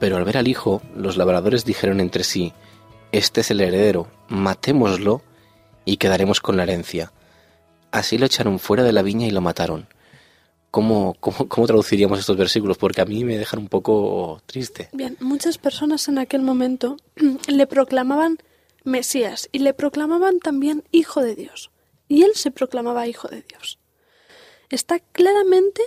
Pero 0.00 0.16
al 0.16 0.24
ver 0.24 0.38
al 0.38 0.48
hijo, 0.48 0.82
los 0.96 1.16
labradores 1.16 1.64
dijeron 1.64 2.00
entre 2.00 2.24
sí, 2.24 2.52
Este 3.12 3.42
es 3.42 3.50
el 3.50 3.60
heredero, 3.60 4.08
matémoslo 4.28 5.22
y 5.84 5.98
quedaremos 5.98 6.40
con 6.40 6.56
la 6.56 6.62
herencia. 6.62 7.12
Así 7.92 8.16
lo 8.16 8.26
echaron 8.26 8.58
fuera 8.58 8.82
de 8.82 8.92
la 8.92 9.02
viña 9.02 9.26
y 9.26 9.30
lo 9.30 9.42
mataron. 9.42 9.88
¿Cómo, 10.70 11.16
cómo, 11.20 11.48
cómo 11.48 11.66
traduciríamos 11.66 12.18
estos 12.18 12.36
versículos? 12.36 12.78
Porque 12.78 13.02
a 13.02 13.04
mí 13.04 13.24
me 13.24 13.36
dejan 13.36 13.60
un 13.60 13.68
poco 13.68 14.40
triste. 14.46 14.88
Bien, 14.92 15.16
muchas 15.20 15.58
personas 15.58 16.08
en 16.08 16.18
aquel 16.18 16.42
momento 16.42 16.96
le 17.48 17.66
proclamaban 17.66 18.38
Mesías 18.84 19.48
y 19.52 19.58
le 19.58 19.74
proclamaban 19.74 20.38
también 20.38 20.84
Hijo 20.92 21.20
de 21.20 21.34
Dios. 21.34 21.70
Y 22.08 22.22
él 22.22 22.32
se 22.34 22.50
proclamaba 22.50 23.06
Hijo 23.06 23.28
de 23.28 23.42
Dios. 23.42 23.78
Está 24.70 25.00
claramente 25.00 25.82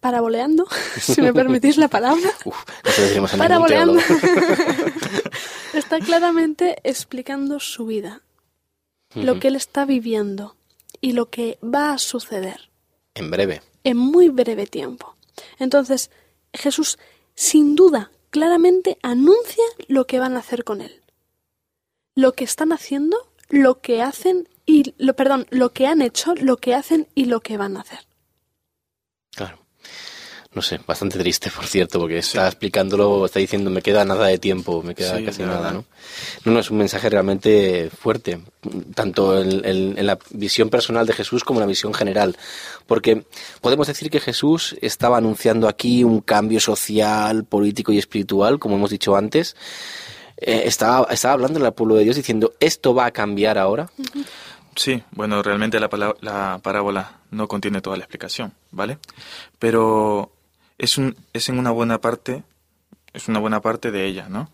paraboleando, 0.00 0.66
si 1.00 1.20
me 1.22 1.32
permitís 1.32 1.76
la 1.76 1.88
palabra, 1.88 2.30
Uf, 2.44 2.64
no 3.16 3.38
paraboleando. 3.38 4.00
está 5.74 5.98
claramente 6.00 6.76
explicando 6.84 7.60
su 7.60 7.86
vida, 7.86 8.22
lo 9.14 9.38
que 9.40 9.48
él 9.48 9.56
está 9.56 9.84
viviendo 9.84 10.56
y 11.00 11.12
lo 11.12 11.30
que 11.30 11.58
va 11.62 11.92
a 11.92 11.98
suceder 11.98 12.70
En 13.14 13.30
breve. 13.30 13.62
en 13.84 13.96
muy 13.96 14.28
breve 14.28 14.66
tiempo. 14.66 15.14
Entonces, 15.58 16.10
Jesús, 16.52 16.98
sin 17.34 17.74
duda, 17.76 18.10
claramente 18.30 18.98
anuncia 19.02 19.64
lo 19.88 20.06
que 20.06 20.18
van 20.18 20.36
a 20.36 20.40
hacer 20.40 20.64
con 20.64 20.80
él. 20.80 21.02
Lo 22.14 22.32
que 22.32 22.44
están 22.44 22.72
haciendo, 22.72 23.16
lo 23.50 23.80
que 23.80 24.02
hacen 24.02 24.48
y 24.64 24.94
lo 24.96 25.14
perdón, 25.14 25.46
lo 25.50 25.72
que 25.72 25.86
han 25.86 26.00
hecho, 26.02 26.34
lo 26.34 26.56
que 26.56 26.74
hacen 26.74 27.08
y 27.14 27.26
lo 27.26 27.40
que 27.40 27.56
van 27.58 27.76
a 27.76 27.80
hacer. 27.80 28.06
Claro. 29.34 29.58
No 30.56 30.62
sé, 30.62 30.80
bastante 30.86 31.18
triste, 31.18 31.50
por 31.54 31.66
cierto, 31.66 32.00
porque 32.00 32.16
está 32.18 32.46
explicándolo, 32.46 33.26
está 33.26 33.38
diciendo, 33.40 33.68
me 33.70 33.82
queda 33.82 34.04
nada 34.06 34.26
de 34.26 34.38
tiempo, 34.38 34.82
me 34.82 34.94
queda 34.94 35.18
Sí, 35.18 35.24
casi 35.24 35.42
nada, 35.42 35.56
verdad. 35.60 35.72
¿no? 35.74 35.84
No, 36.46 36.52
no, 36.52 36.60
es 36.60 36.70
un 36.70 36.78
mensaje 36.78 37.10
realmente 37.10 37.90
fuerte, 37.90 38.40
tanto 38.94 39.38
en, 39.38 39.64
en- 39.66 39.98
en 39.98 40.06
la 40.06 40.18
visión 40.30 40.70
personal 40.70 41.06
de 41.06 41.12
Jesús 41.12 41.44
como 41.44 41.58
en 41.60 41.66
la 41.66 41.66
visión 41.68 41.92
general, 41.92 42.36
porque 42.86 43.26
podemos 43.60 43.86
decir 43.86 44.08
que 44.10 44.18
Jesús 44.18 44.74
estaba 44.80 45.18
anunciando 45.18 45.68
aquí 45.68 46.04
un 46.04 46.22
cambio 46.22 46.58
social, 46.58 47.44
político 47.44 47.92
y 47.92 47.98
espiritual, 47.98 48.58
como 48.58 48.76
hemos 48.76 48.90
dicho 48.90 49.14
antes, 49.14 49.54
Eh, 50.38 50.64
estaba, 50.66 51.06
estaba 51.10 51.32
hablando 51.34 51.64
al 51.64 51.72
pueblo 51.74 51.94
de 51.96 52.04
Dios 52.04 52.16
diciendo, 52.16 52.52
esto 52.60 52.94
va 52.94 53.06
a 53.06 53.10
cambiar 53.10 53.56
ahora. 53.58 53.88
Sí, 54.74 55.02
bueno, 55.12 55.42
realmente 55.42 55.80
la, 55.80 55.88
la 56.20 56.60
parábola 56.62 57.20
no 57.30 57.48
contiene 57.48 57.80
toda 57.80 57.96
la 57.96 58.04
explicación, 58.04 58.52
¿vale? 58.70 58.98
Pero 59.58 60.32
es, 60.78 60.98
un, 60.98 61.16
es 61.32 61.48
en 61.48 61.58
una 61.58 61.70
buena 61.70 62.00
parte, 62.00 62.42
es 63.12 63.28
una 63.28 63.38
buena 63.38 63.60
parte 63.60 63.90
de 63.90 64.06
ella, 64.06 64.28
¿no? 64.28 64.50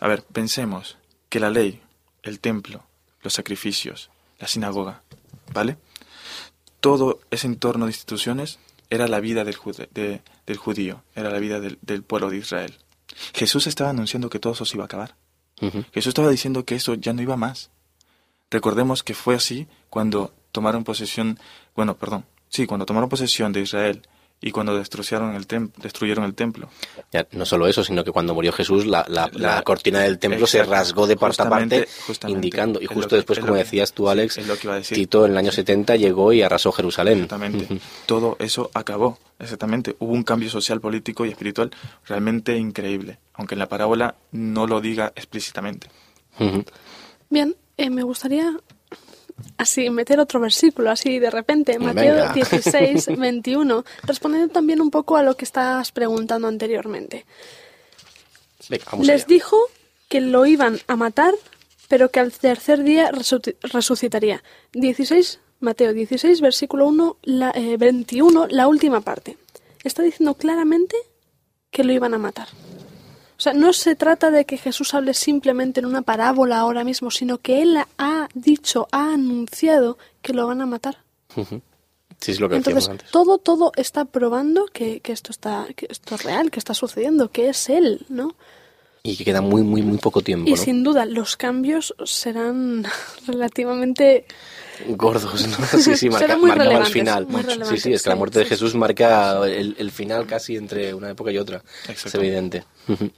A 0.00 0.08
ver, 0.08 0.22
pensemos 0.24 0.96
que 1.28 1.40
la 1.40 1.50
ley, 1.50 1.80
el 2.22 2.40
templo, 2.40 2.84
los 3.22 3.32
sacrificios, 3.34 4.10
la 4.38 4.48
sinagoga, 4.48 5.02
¿vale? 5.52 5.76
Todo 6.80 7.20
ese 7.30 7.46
entorno 7.46 7.86
de 7.86 7.90
instituciones 7.92 8.58
era 8.90 9.06
la 9.08 9.20
vida 9.20 9.44
del, 9.44 9.56
jude- 9.56 9.88
de- 9.92 10.22
del 10.46 10.56
judío, 10.56 11.02
era 11.14 11.30
la 11.30 11.38
vida 11.38 11.60
del, 11.60 11.78
del 11.82 12.02
pueblo 12.02 12.28
de 12.30 12.38
Israel. 12.38 12.76
Jesús 13.34 13.66
estaba 13.66 13.90
anunciando 13.90 14.28
que 14.30 14.38
todo 14.38 14.52
eso 14.54 14.64
se 14.64 14.76
iba 14.76 14.84
a 14.84 14.86
acabar. 14.86 15.14
Jesús 15.92 16.08
estaba 16.08 16.28
diciendo 16.28 16.64
que 16.64 16.74
eso 16.74 16.94
ya 16.94 17.12
no 17.12 17.22
iba 17.22 17.36
más. 17.36 17.70
Recordemos 18.50 19.02
que 19.04 19.14
fue 19.14 19.34
así 19.36 19.68
cuando 19.90 20.34
tomaron 20.50 20.82
posesión, 20.82 21.38
bueno, 21.76 21.96
perdón, 21.96 22.24
sí, 22.48 22.66
cuando 22.66 22.84
tomaron 22.84 23.08
posesión 23.08 23.52
de 23.52 23.60
Israel 23.60 24.02
y 24.44 24.50
cuando 24.50 24.76
destruyeron 24.76 25.34
el, 25.36 25.46
tem- 25.46 25.70
destruyeron 25.76 26.24
el 26.24 26.34
templo. 26.34 26.68
Ya, 27.12 27.26
no 27.32 27.46
solo 27.46 27.68
eso, 27.68 27.82
sino 27.84 28.02
que 28.04 28.10
cuando 28.10 28.34
murió 28.34 28.52
Jesús, 28.52 28.84
la, 28.86 29.04
la- 29.08 29.30
la 29.32 29.56
La- 29.56 29.62
cortina 29.62 30.00
del 30.00 30.18
templo 30.18 30.46
se 30.46 30.58
Exacto. 30.58 30.74
rasgó 30.74 31.06
de 31.06 31.16
parte 31.16 31.42
a 31.42 31.48
parte, 31.48 31.88
indicando. 32.26 32.80
Y 32.82 32.86
justo 32.86 33.10
que- 33.10 33.16
después, 33.16 33.38
como 33.38 33.52
que- 33.52 33.60
decías 33.60 33.92
tú, 33.92 34.04
sí, 34.06 34.10
Alex, 34.10 34.38
es 34.38 34.46
lo 34.48 34.56
que 34.56 34.66
iba 34.66 34.74
a 34.74 34.78
decir. 34.78 34.96
Tito 34.96 35.24
en 35.24 35.30
el 35.32 35.38
año 35.38 35.52
70 35.52 35.96
llegó 35.96 36.32
y 36.32 36.42
arrasó 36.42 36.72
Jerusalén. 36.72 37.14
Exactamente. 37.22 37.68
Todo 38.06 38.36
eso 38.40 38.70
acabó. 38.74 39.18
Exactamente. 39.38 39.96
Hubo 40.00 40.12
un 40.12 40.22
cambio 40.24 40.50
social, 40.50 40.80
político 40.80 41.24
y 41.24 41.30
espiritual 41.30 41.70
realmente 42.06 42.56
increíble, 42.56 43.18
aunque 43.34 43.54
en 43.54 43.60
la 43.60 43.68
parábola 43.68 44.16
no 44.32 44.66
lo 44.66 44.80
diga 44.80 45.12
explícitamente. 45.16 45.88
Bien, 47.30 47.54
eh, 47.76 47.90
me 47.90 48.02
gustaría 48.02 48.52
así 49.62 49.88
meter 49.90 50.20
otro 50.20 50.38
versículo, 50.40 50.90
así 50.90 51.18
de 51.18 51.30
repente, 51.30 51.78
Venga. 51.78 51.94
Mateo 51.94 52.32
16, 52.34 53.16
21, 53.18 53.84
respondiendo 54.04 54.52
también 54.52 54.80
un 54.80 54.90
poco 54.90 55.16
a 55.16 55.22
lo 55.22 55.36
que 55.36 55.44
estabas 55.44 55.90
preguntando 55.92 56.48
anteriormente. 56.48 57.24
Venga, 58.68 58.84
vamos 58.92 59.06
Les 59.06 59.22
allá. 59.22 59.34
dijo 59.34 59.56
que 60.08 60.20
lo 60.20 60.46
iban 60.46 60.78
a 60.86 60.96
matar, 60.96 61.34
pero 61.88 62.10
que 62.10 62.20
al 62.20 62.32
tercer 62.32 62.82
día 62.82 63.10
resuci- 63.10 63.56
resucitaría. 63.62 64.42
16, 64.72 65.40
Mateo 65.60 65.92
16, 65.92 66.40
versículo 66.40 66.86
1, 66.88 67.16
la, 67.22 67.50
eh, 67.54 67.76
21, 67.76 68.46
la 68.50 68.66
última 68.68 69.00
parte. 69.00 69.36
Está 69.84 70.02
diciendo 70.02 70.34
claramente 70.34 70.96
que 71.70 71.84
lo 71.84 71.92
iban 71.92 72.14
a 72.14 72.18
matar. 72.18 72.48
O 73.42 73.46
sea, 73.50 73.54
no 73.54 73.72
se 73.72 73.96
trata 73.96 74.30
de 74.30 74.44
que 74.44 74.56
Jesús 74.56 74.94
hable 74.94 75.14
simplemente 75.14 75.80
en 75.80 75.86
una 75.86 76.02
parábola 76.02 76.58
ahora 76.58 76.84
mismo, 76.84 77.10
sino 77.10 77.38
que 77.38 77.60
Él 77.60 77.76
ha 77.98 78.28
dicho, 78.34 78.86
ha 78.92 79.14
anunciado 79.14 79.98
que 80.20 80.32
lo 80.32 80.46
van 80.46 80.60
a 80.60 80.66
matar. 80.66 80.98
Sí, 82.20 82.30
es 82.30 82.38
lo 82.38 82.48
que 82.48 82.54
Entonces, 82.54 82.88
antes. 82.88 83.10
todo, 83.10 83.38
todo 83.38 83.72
está 83.74 84.04
probando 84.04 84.66
que, 84.66 85.00
que 85.00 85.10
esto 85.10 85.32
está, 85.32 85.66
que 85.74 85.88
esto 85.90 86.14
es 86.14 86.22
real, 86.22 86.52
que 86.52 86.60
está 86.60 86.72
sucediendo, 86.72 87.32
que 87.32 87.48
es 87.48 87.68
él, 87.68 88.06
¿no? 88.08 88.36
Y 89.02 89.16
que 89.16 89.24
queda 89.24 89.40
muy, 89.40 89.62
muy, 89.62 89.82
muy 89.82 89.98
poco 89.98 90.20
tiempo, 90.20 90.48
Y 90.48 90.52
¿no? 90.52 90.56
sin 90.56 90.84
duda, 90.84 91.04
los 91.04 91.36
cambios 91.36 91.96
serán 92.04 92.84
relativamente 93.26 94.24
Gordos, 94.88 95.46
¿no? 95.46 95.66
Sí, 95.78 95.96
sí, 95.96 96.10
marca, 96.10 96.36
marcaba 96.36 96.78
el 96.78 96.86
final. 96.86 97.26
Sí, 97.68 97.78
sí, 97.78 97.92
es 97.92 98.02
que 98.02 98.08
la 98.08 98.14
sí, 98.14 98.18
muerte 98.18 98.38
de 98.40 98.44
sí. 98.44 98.50
Jesús 98.50 98.74
marca 98.74 99.46
el, 99.46 99.76
el 99.78 99.90
final 99.90 100.26
casi 100.26 100.56
entre 100.56 100.94
una 100.94 101.10
época 101.10 101.30
y 101.30 101.38
otra. 101.38 101.62
Es 101.88 102.14
evidente. 102.14 102.64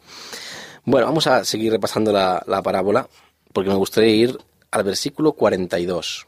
Bueno, 0.87 1.07
vamos 1.07 1.27
a 1.27 1.45
seguir 1.45 1.73
repasando 1.73 2.13
la, 2.13 2.43
la 2.47 2.61
parábola, 2.61 3.09
porque 3.55 3.71
me 3.71 3.77
gustaría 3.77 4.15
ir 4.15 4.39
al 4.71 4.85
versículo 4.85 5.33
42. 5.33 6.27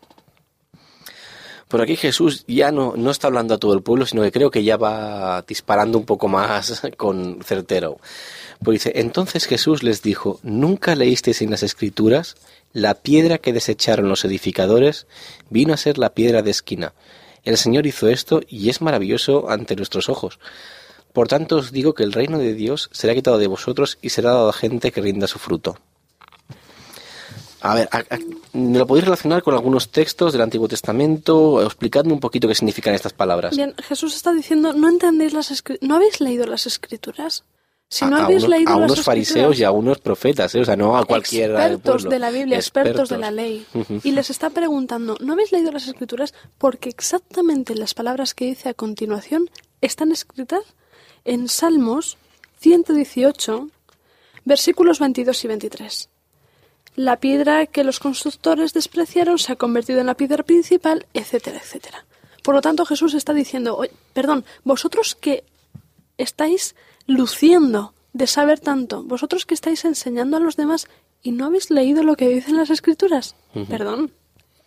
Por 1.69 1.83
aquí 1.83 1.97
Jesús 1.97 2.45
ya 2.47 2.71
no, 2.71 2.95
no 2.97 3.11
está 3.11 3.27
hablando 3.27 3.55
a 3.55 3.59
todo 3.59 3.75
el 3.75 3.83
pueblo, 3.83 4.07
sino 4.07 4.23
que 4.23 4.31
creo 4.31 4.51
que 4.51 4.63
ya 4.63 4.77
va 4.77 5.43
disparando 5.43 5.99
un 5.99 6.07
poco 6.07 6.29
más 6.29 6.83
con 6.97 7.41
certero. 7.45 7.99
Pues 8.63 8.77
dice, 8.77 8.93
entonces 8.95 9.45
Jesús 9.47 9.83
les 9.83 10.01
dijo, 10.01 10.41
¿nunca 10.43 10.95
leísteis 10.95 11.43
en 11.43 11.51
las 11.51 11.63
escrituras? 11.63 12.37
La 12.77 12.93
piedra 12.93 13.39
que 13.39 13.55
desecharon 13.55 14.11
los 14.11 14.27
edificadores 14.27 15.07
vino 15.49 15.73
a 15.73 15.79
ser 15.79 15.97
la 15.97 16.13
piedra 16.13 16.43
de 16.43 16.51
esquina. 16.51 16.93
El 17.43 17.57
Señor 17.57 17.87
hizo 17.87 18.07
esto 18.09 18.43
y 18.47 18.69
es 18.69 18.83
maravilloso 18.83 19.49
ante 19.49 19.77
nuestros 19.77 20.11
ojos. 20.11 20.39
Por 21.15 21.27
tanto 21.27 21.57
os 21.57 21.73
digo 21.73 21.95
que 21.95 22.03
el 22.03 22.13
reino 22.13 22.37
de 22.39 22.53
Dios 22.53 22.91
será 22.93 23.15
quitado 23.15 23.39
de 23.39 23.47
vosotros 23.47 23.97
y 24.03 24.11
será 24.11 24.33
dado 24.35 24.51
a 24.51 24.53
gente 24.53 24.93
que 24.93 25.01
rinda 25.01 25.27
su 25.27 25.39
fruto. 25.39 25.79
A 27.63 27.75
ver, 27.77 27.89
a- 27.93 28.05
¿me 28.53 28.79
lo 28.79 28.87
podéis 28.87 29.07
relacionar 29.07 29.43
con 29.43 29.55
algunos 29.55 29.89
textos 29.91 30.35
del 30.35 30.43
Antiguo 30.43 30.69
Testamento? 30.69 31.63
Explicadme 31.65 32.13
un 32.13 32.21
poquito 32.21 32.47
qué 32.47 32.55
significan 32.55 32.93
estas 32.95 33.15
palabras. 33.15 33.57
Bien, 33.57 33.75
Jesús 33.89 34.15
está 34.15 34.33
diciendo, 34.35 34.75
¿no 34.75 34.91
entendéis 34.91 35.33
las? 35.33 35.65
¿No 35.81 35.97
habéis 35.97 36.21
leído 36.21 36.47
las 36.47 36.67
escrituras? 36.67 37.45
Si 37.89 38.05
no 38.05 38.17
a, 38.17 38.29
unos, 38.29 38.49
leído 38.49 38.73
a 38.73 38.81
las 38.81 38.91
unos 38.91 39.05
fariseos 39.05 39.61
y 39.61 39.65
a 39.65 39.71
unos 39.71 39.99
profetas, 39.99 40.53
¿eh? 40.57 40.61
o 40.61 40.65
sea, 40.65 40.75
no 40.75 40.97
a 40.97 41.05
cualquiera 41.05 41.67
expertos 41.67 42.03
de 42.03 42.19
la 42.19 42.31
Biblia, 42.31 42.57
expertos, 42.57 43.09
de 43.09 43.19
la 43.19 43.31
ley. 43.31 43.65
Y 44.03 44.11
les 44.11 44.29
está 44.29 44.51
preguntando, 44.51 45.17
¿no 45.21 45.35
habéis 45.35 45.53
leído 45.53 45.71
las 45.71 45.87
escrituras? 45.87 46.35
Porque 46.59 46.89
exactamente 46.89 47.77
las 47.77 47.95
palabras 47.95 48.35
que 48.35 48.47
dice 48.47 48.69
a 48.69 48.75
continuación 48.75 49.51
están 49.81 50.11
escritas 50.11 50.63
en 51.25 51.49
Salmos 51.49 52.19
118, 52.59 53.69
versículos 54.45 54.99
22 54.99 55.45
y 55.45 55.49
23. 55.49 56.09
La 56.97 57.19
piedra 57.21 57.67
que 57.67 57.85
los 57.85 58.01
constructores 58.01 58.73
despreciaron 58.73 59.39
se 59.39 59.53
ha 59.53 59.57
convertido 59.57 60.01
en 60.01 60.07
la 60.07 60.15
piedra 60.17 60.43
principal, 60.43 61.07
etcétera, 61.15 61.59
etcétera. 61.59 62.05
Por 62.43 62.55
lo 62.55 62.63
tanto, 62.63 62.85
Jesús 62.85 63.15
está 63.15 63.33
diciendo, 63.33 63.77
"Oye, 63.77 63.93
perdón, 64.13 64.45
vosotros 64.65 65.15
que 65.15 65.45
estáis 66.19 66.75
luciendo 67.07 67.95
de 68.13 68.27
saber 68.27 68.61
tanto, 68.61 69.03
vosotros 69.03 69.47
que 69.47 69.55
estáis 69.55 69.85
enseñando 69.85 70.37
a 70.37 70.41
los 70.41 70.57
demás 70.57 70.89
y 71.23 71.33
no 71.33 71.47
habéis 71.47 71.71
leído 71.71 72.03
lo 72.03 72.17
que 72.17 72.29
dicen 72.29 72.57
las 72.57 72.71
escrituras, 72.71 73.37
perdón, 73.69 74.13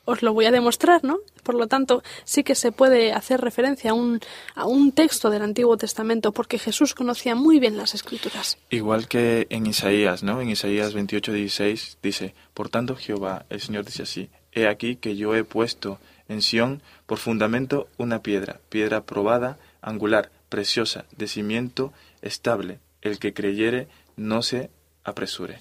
os 0.05 0.23
lo 0.23 0.33
voy 0.33 0.45
a 0.45 0.51
demostrar, 0.51 1.03
¿no? 1.03 1.19
Por 1.43 1.55
lo 1.55 1.67
tanto, 1.67 2.03
sí 2.23 2.43
que 2.43 2.55
se 2.55 2.71
puede 2.71 3.13
hacer 3.13 3.41
referencia 3.41 3.91
a 3.91 3.93
un, 3.93 4.19
a 4.55 4.65
un 4.65 4.91
texto 4.91 5.29
del 5.29 5.43
Antiguo 5.43 5.77
Testamento 5.77 6.31
porque 6.31 6.57
Jesús 6.57 6.95
conocía 6.95 7.35
muy 7.35 7.59
bien 7.59 7.77
las 7.77 7.93
escrituras. 7.93 8.57
Igual 8.69 9.07
que 9.07 9.47
en 9.49 9.67
Isaías, 9.67 10.23
¿no? 10.23 10.41
En 10.41 10.49
Isaías 10.49 10.93
28, 10.93 11.31
16 11.31 11.97
dice, 12.01 12.33
Por 12.53 12.69
tanto 12.69 12.95
Jehová, 12.95 13.45
el 13.49 13.61
Señor 13.61 13.85
dice 13.85 14.03
así, 14.03 14.29
He 14.51 14.67
aquí 14.67 14.95
que 14.95 15.15
yo 15.15 15.35
he 15.35 15.43
puesto 15.43 15.99
en 16.27 16.41
Sión 16.41 16.81
por 17.05 17.19
fundamento 17.19 17.87
una 17.97 18.21
piedra, 18.21 18.59
piedra 18.69 19.01
probada, 19.01 19.57
angular, 19.81 20.31
preciosa, 20.49 21.05
de 21.15 21.27
cimiento 21.27 21.93
estable. 22.21 22.79
El 23.01 23.19
que 23.19 23.33
creyere 23.33 23.87
no 24.17 24.41
se 24.41 24.69
apresure, 25.03 25.59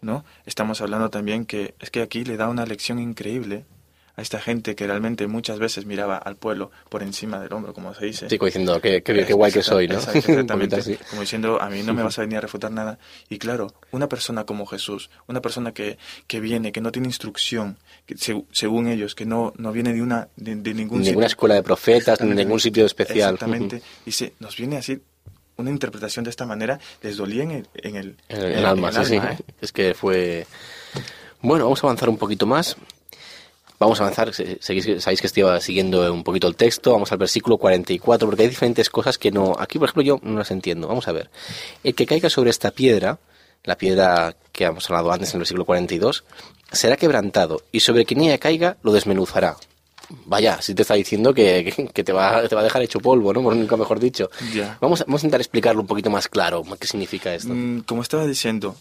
¿no? 0.00 0.24
Estamos 0.44 0.80
hablando 0.80 1.10
también 1.10 1.46
que 1.46 1.74
es 1.80 1.90
que 1.90 2.02
aquí 2.02 2.24
le 2.24 2.36
da 2.36 2.48
una 2.48 2.66
lección 2.66 2.98
increíble 2.98 3.64
a 4.16 4.22
esta 4.22 4.40
gente 4.40 4.74
que 4.74 4.86
realmente 4.86 5.28
muchas 5.28 5.60
veces 5.60 5.86
miraba 5.86 6.16
al 6.18 6.34
pueblo 6.36 6.72
por 6.88 7.02
encima 7.04 7.38
del 7.40 7.52
hombro, 7.52 7.72
como 7.72 7.94
se 7.94 8.06
dice. 8.06 8.28
Sí, 8.28 8.36
como 8.38 8.46
diciendo, 8.46 8.80
qué, 8.80 9.02
qué, 9.02 9.24
qué 9.24 9.32
guay 9.32 9.52
que 9.52 9.62
soy, 9.62 9.86
¿no? 9.86 9.98
Exactamente. 10.14 10.98
Como 11.08 11.22
diciendo, 11.22 11.62
a 11.62 11.70
mí 11.70 11.82
no 11.84 11.94
me 11.94 12.02
vas 12.06 12.18
a 12.18 12.22
venir 12.22 12.38
a 12.38 12.40
refutar 12.40 12.72
nada. 12.72 12.98
Y 13.28 13.38
claro, 13.38 13.72
una 13.92 14.08
persona 14.08 14.44
como 14.44 14.66
Jesús, 14.66 15.10
una 15.28 15.40
persona 15.40 15.72
que, 15.72 15.96
que 16.26 16.40
viene, 16.40 16.72
que 16.72 16.80
no 16.80 16.90
tiene 16.90 17.06
instrucción, 17.06 17.78
que 18.04 18.16
según 18.50 18.88
ellos, 18.88 19.14
que 19.14 19.24
no, 19.26 19.54
no 19.56 19.70
viene 19.70 19.92
de, 19.92 20.02
una, 20.02 20.28
de, 20.36 20.56
de 20.56 20.74
ningún 20.74 20.98
Ninguna 21.02 21.04
sitio. 21.04 21.26
escuela 21.26 21.54
de 21.54 21.62
profetas, 21.62 22.20
ningún 22.20 22.58
sitio 22.60 22.84
especial. 22.84 23.34
Exactamente. 23.34 23.80
Dice, 24.04 24.34
nos 24.40 24.56
viene 24.56 24.76
así 24.76 25.00
una 25.60 25.70
interpretación 25.70 26.24
de 26.24 26.30
esta 26.30 26.46
manera, 26.46 26.78
les 27.02 27.16
dolía 27.16 27.42
en 27.42 27.50
el, 27.50 27.68
en 27.74 27.96
el, 27.96 28.64
alma, 28.64 28.92
sí. 29.04 29.16
¿eh? 29.16 29.38
Es 29.60 29.72
que 29.72 29.94
fue... 29.94 30.46
Bueno, 31.42 31.64
vamos 31.64 31.82
a 31.82 31.86
avanzar 31.86 32.08
un 32.08 32.18
poquito 32.18 32.46
más. 32.46 32.76
Vamos 33.78 33.98
a 33.98 34.04
avanzar, 34.04 34.34
sabéis 34.34 35.20
que 35.20 35.26
estoy 35.26 35.60
siguiendo 35.62 36.12
un 36.12 36.22
poquito 36.22 36.46
el 36.46 36.54
texto, 36.54 36.92
vamos 36.92 37.12
al 37.12 37.18
versículo 37.18 37.56
44, 37.56 38.28
porque 38.28 38.42
hay 38.42 38.48
diferentes 38.50 38.90
cosas 38.90 39.16
que 39.16 39.30
no... 39.30 39.56
Aquí, 39.58 39.78
por 39.78 39.88
ejemplo, 39.88 40.02
yo 40.02 40.20
no 40.22 40.38
las 40.38 40.50
entiendo. 40.50 40.86
Vamos 40.86 41.08
a 41.08 41.12
ver. 41.12 41.30
El 41.82 41.94
que 41.94 42.04
caiga 42.04 42.28
sobre 42.28 42.50
esta 42.50 42.72
piedra, 42.72 43.18
la 43.64 43.76
piedra 43.76 44.36
que 44.52 44.64
hemos 44.64 44.90
hablado 44.90 45.12
antes 45.12 45.30
en 45.30 45.36
el 45.36 45.40
versículo 45.40 45.64
42, 45.64 46.24
será 46.70 46.96
quebrantado, 46.96 47.62
y 47.72 47.80
sobre 47.80 48.04
quien 48.04 48.20
ella 48.20 48.36
caiga 48.36 48.76
lo 48.82 48.92
desmenuzará. 48.92 49.56
Vaya, 50.26 50.60
si 50.60 50.74
te 50.74 50.82
está 50.82 50.94
diciendo 50.94 51.32
que, 51.34 51.72
que- 51.76 51.86
que 51.88 52.04
te, 52.04 52.12
va, 52.12 52.46
te 52.48 52.54
va 52.54 52.60
a 52.62 52.64
dejar 52.64 52.82
hecho 52.82 53.00
polvo, 53.00 53.32
¿no? 53.32 53.42
Por 53.42 53.54
nunca 53.56 53.76
mejor 53.76 54.00
dicho. 54.00 54.30
Ya. 54.52 54.76
Vamos, 54.80 55.00
a- 55.00 55.04
vamos 55.04 55.22
a 55.22 55.26
intentar 55.26 55.40
explicarlo 55.40 55.80
un 55.80 55.86
poquito 55.86 56.10
más 56.10 56.28
claro, 56.28 56.62
qué 56.78 56.86
significa 56.86 57.34
esto. 57.34 57.52
Mm, 57.54 57.80
Como 57.82 58.02
estaba 58.02 58.26
diciendo, 58.26 58.76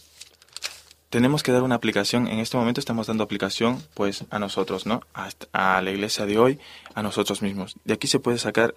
tenemos 1.09 1.41
que 1.43 1.51
dar 1.51 1.63
una 1.63 1.75
aplicación. 1.75 2.27
En 2.27 2.39
este 2.39 2.57
momento 2.57 2.79
estamos 2.79 3.07
dando 3.07 3.23
aplicación, 3.23 3.81
pues, 3.93 4.25
a 4.29 4.39
nosotros, 4.39 4.85
¿no? 4.85 5.01
A, 5.13 5.29
a 5.53 5.81
la 5.81 5.91
iglesia 5.91 6.25
de 6.25 6.37
hoy, 6.37 6.59
a 6.93 7.01
nosotros 7.03 7.41
mismos. 7.41 7.75
De 7.83 7.93
aquí 7.93 8.07
se 8.07 8.19
puede 8.19 8.37
sacar 8.37 8.75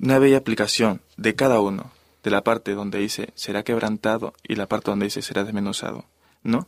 una 0.00 0.18
bella 0.18 0.38
aplicación 0.38 1.00
de 1.16 1.34
cada 1.34 1.60
uno, 1.60 1.90
de 2.22 2.30
la 2.30 2.42
parte 2.44 2.72
donde 2.74 2.98
dice 2.98 3.30
será 3.34 3.62
quebrantado 3.62 4.32
y 4.46 4.54
la 4.54 4.66
parte 4.66 4.90
donde 4.90 5.06
dice 5.06 5.22
será 5.22 5.44
desmenuzado, 5.44 6.04
¿no? 6.42 6.66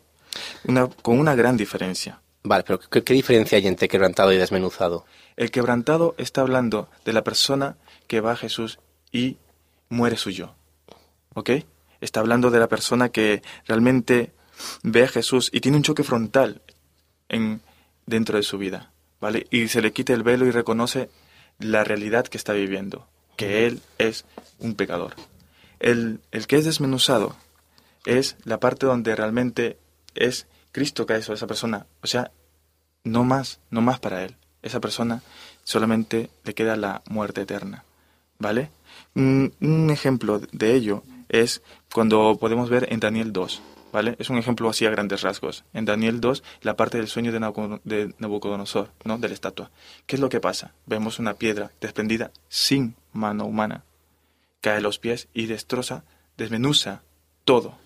Una, 0.66 0.88
con 0.88 1.18
una 1.18 1.34
gran 1.34 1.56
diferencia. 1.56 2.20
Vale, 2.44 2.62
pero 2.62 2.78
¿qué, 2.78 3.02
qué 3.02 3.14
diferencia 3.14 3.56
hay 3.56 3.66
entre 3.66 3.88
quebrantado 3.88 4.30
y 4.30 4.36
desmenuzado? 4.36 5.06
El 5.36 5.50
quebrantado 5.50 6.14
está 6.18 6.42
hablando 6.42 6.90
de 7.06 7.14
la 7.14 7.24
persona 7.24 7.76
que 8.06 8.20
va 8.20 8.32
a 8.32 8.36
Jesús 8.36 8.78
y 9.10 9.38
muere 9.88 10.18
su 10.18 10.30
yo. 10.30 10.54
¿Ok? 11.32 11.50
Está 12.02 12.20
hablando 12.20 12.50
de 12.50 12.58
la 12.58 12.68
persona 12.68 13.08
que 13.08 13.42
realmente 13.66 14.32
ve 14.82 15.04
a 15.04 15.08
Jesús 15.08 15.48
y 15.52 15.60
tiene 15.60 15.78
un 15.78 15.82
choque 15.82 16.04
frontal 16.04 16.60
en, 17.30 17.62
dentro 18.04 18.36
de 18.36 18.42
su 18.42 18.58
vida. 18.58 18.92
¿Vale? 19.20 19.46
Y 19.50 19.68
se 19.68 19.80
le 19.80 19.94
quita 19.94 20.12
el 20.12 20.22
velo 20.22 20.44
y 20.44 20.50
reconoce 20.50 21.08
la 21.58 21.82
realidad 21.82 22.26
que 22.26 22.36
está 22.36 22.52
viviendo, 22.52 23.08
que 23.36 23.66
él 23.66 23.80
es 23.96 24.26
un 24.58 24.74
pecador. 24.74 25.14
El, 25.80 26.20
el 26.30 26.46
que 26.46 26.56
es 26.56 26.66
desmenuzado 26.66 27.36
es 28.04 28.36
la 28.44 28.60
parte 28.60 28.84
donde 28.84 29.16
realmente 29.16 29.78
es 30.14 30.46
Cristo 30.74 31.06
hecho 31.08 31.30
a 31.30 31.36
esa 31.36 31.46
persona. 31.46 31.86
O 32.02 32.08
sea, 32.08 32.32
no 33.04 33.22
más, 33.22 33.60
no 33.70 33.80
más 33.80 34.00
para 34.00 34.24
él. 34.24 34.34
Esa 34.60 34.80
persona 34.80 35.22
solamente 35.62 36.30
le 36.42 36.54
queda 36.54 36.74
la 36.76 37.02
muerte 37.08 37.42
eterna. 37.42 37.84
¿Vale? 38.40 38.70
Un, 39.14 39.88
ejemplo 39.90 40.40
de 40.40 40.74
ello 40.74 41.04
es 41.28 41.62
cuando 41.92 42.36
podemos 42.40 42.70
ver 42.70 42.92
en 42.92 42.98
Daniel 42.98 43.32
2. 43.32 43.62
¿Vale? 43.92 44.16
Es 44.18 44.30
un 44.30 44.38
ejemplo 44.38 44.68
así 44.68 44.84
a 44.84 44.90
grandes 44.90 45.22
rasgos. 45.22 45.62
En 45.74 45.84
Daniel 45.84 46.20
2, 46.20 46.42
la 46.62 46.74
parte 46.74 46.98
del 46.98 47.06
sueño 47.06 47.30
de 47.30 48.12
Nabucodonosor, 48.18 48.90
¿no? 49.04 49.18
De 49.18 49.28
la 49.28 49.34
estatua. 49.34 49.70
¿Qué 50.06 50.16
es 50.16 50.20
lo 50.20 50.28
que 50.28 50.40
pasa? 50.40 50.72
Vemos 50.86 51.20
una 51.20 51.34
piedra 51.34 51.70
desprendida 51.80 52.32
sin 52.48 52.96
mano 53.12 53.46
humana. 53.46 53.84
Cae 54.60 54.78
a 54.78 54.80
los 54.80 54.98
pies 54.98 55.28
y 55.34 55.46
destroza, 55.46 56.02
desmenuza 56.36 57.02
todo. 57.44 57.83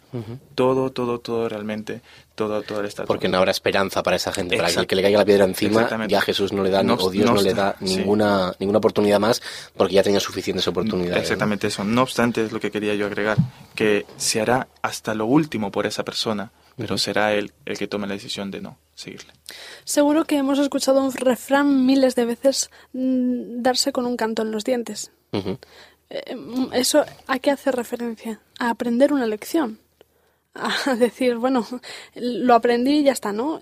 Todo, 0.54 0.90
todo, 0.90 1.20
todo 1.20 1.48
realmente, 1.48 2.00
todo, 2.34 2.62
toda 2.62 2.86
estatua. 2.86 3.06
Porque 3.06 3.28
no 3.28 3.38
habrá 3.38 3.50
esperanza 3.50 4.02
para 4.02 4.16
esa 4.16 4.32
gente. 4.32 4.56
Para 4.56 4.72
que, 4.72 4.86
que 4.86 4.96
le 4.96 5.02
caiga 5.02 5.18
la 5.18 5.24
piedra 5.24 5.44
encima, 5.44 6.06
ya 6.06 6.20
Jesús 6.20 6.52
no 6.52 6.62
le 6.62 6.70
da, 6.70 6.82
No 6.82 6.94
o 6.94 7.10
Dios 7.10 7.26
no 7.26 7.34
no, 7.34 7.42
le 7.42 7.52
da 7.54 7.76
sí. 7.78 7.96
ninguna, 7.96 8.54
ninguna 8.58 8.78
oportunidad 8.78 9.20
más, 9.20 9.42
porque 9.76 9.94
ya 9.94 10.02
tenía 10.02 10.20
suficientes 10.20 10.66
oportunidades. 10.66 11.16
¿no? 11.16 11.22
Exactamente 11.22 11.66
eso. 11.66 11.84
No 11.84 12.02
obstante, 12.02 12.42
es 12.44 12.52
lo 12.52 12.60
que 12.60 12.70
quería 12.70 12.94
yo 12.94 13.06
agregar, 13.06 13.36
que 13.74 14.06
se 14.16 14.40
hará 14.40 14.68
hasta 14.82 15.14
lo 15.14 15.26
último 15.26 15.70
por 15.70 15.86
esa 15.86 16.04
persona, 16.04 16.52
pero 16.76 16.96
será 16.96 17.34
él 17.34 17.52
el 17.66 17.76
que 17.76 17.86
tome 17.88 18.06
la 18.06 18.14
decisión 18.14 18.50
de 18.50 18.60
no 18.60 18.78
seguirle. 18.94 19.32
Seguro 19.84 20.24
que 20.24 20.36
hemos 20.36 20.58
escuchado 20.58 21.02
un 21.04 21.12
refrán 21.12 21.84
miles 21.84 22.14
de 22.14 22.24
veces 22.24 22.70
mm, 22.92 23.62
darse 23.62 23.92
con 23.92 24.06
un 24.06 24.16
canto 24.16 24.42
en 24.42 24.52
los 24.52 24.64
dientes. 24.64 25.10
Eh, 26.10 26.34
mm, 26.34 26.72
Eso 26.72 27.04
a 27.26 27.38
qué 27.38 27.50
hace 27.50 27.70
referencia? 27.72 28.40
A 28.58 28.70
aprender 28.70 29.12
una 29.12 29.26
lección. 29.26 29.80
A 30.54 30.94
decir, 30.98 31.36
bueno, 31.36 31.66
lo 32.14 32.54
aprendí 32.54 32.98
y 32.98 33.04
ya 33.04 33.12
está, 33.12 33.32
¿no? 33.32 33.60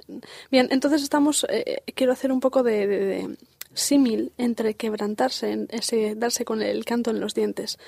Bien, 0.50 0.68
entonces 0.70 1.02
estamos, 1.02 1.46
eh, 1.50 1.82
quiero 1.94 2.12
hacer 2.12 2.32
un 2.32 2.40
poco 2.40 2.62
de, 2.62 2.86
de- 2.86 3.04
de- 3.06 3.36
símil 3.74 4.32
entre 4.38 4.72
quebrantarse, 4.74 5.50
en 5.52 5.68
ese, 5.70 6.14
darse 6.14 6.46
con 6.46 6.62
el 6.62 6.86
canto 6.86 7.10
en 7.10 7.20
los 7.20 7.34
dientes, 7.34 7.78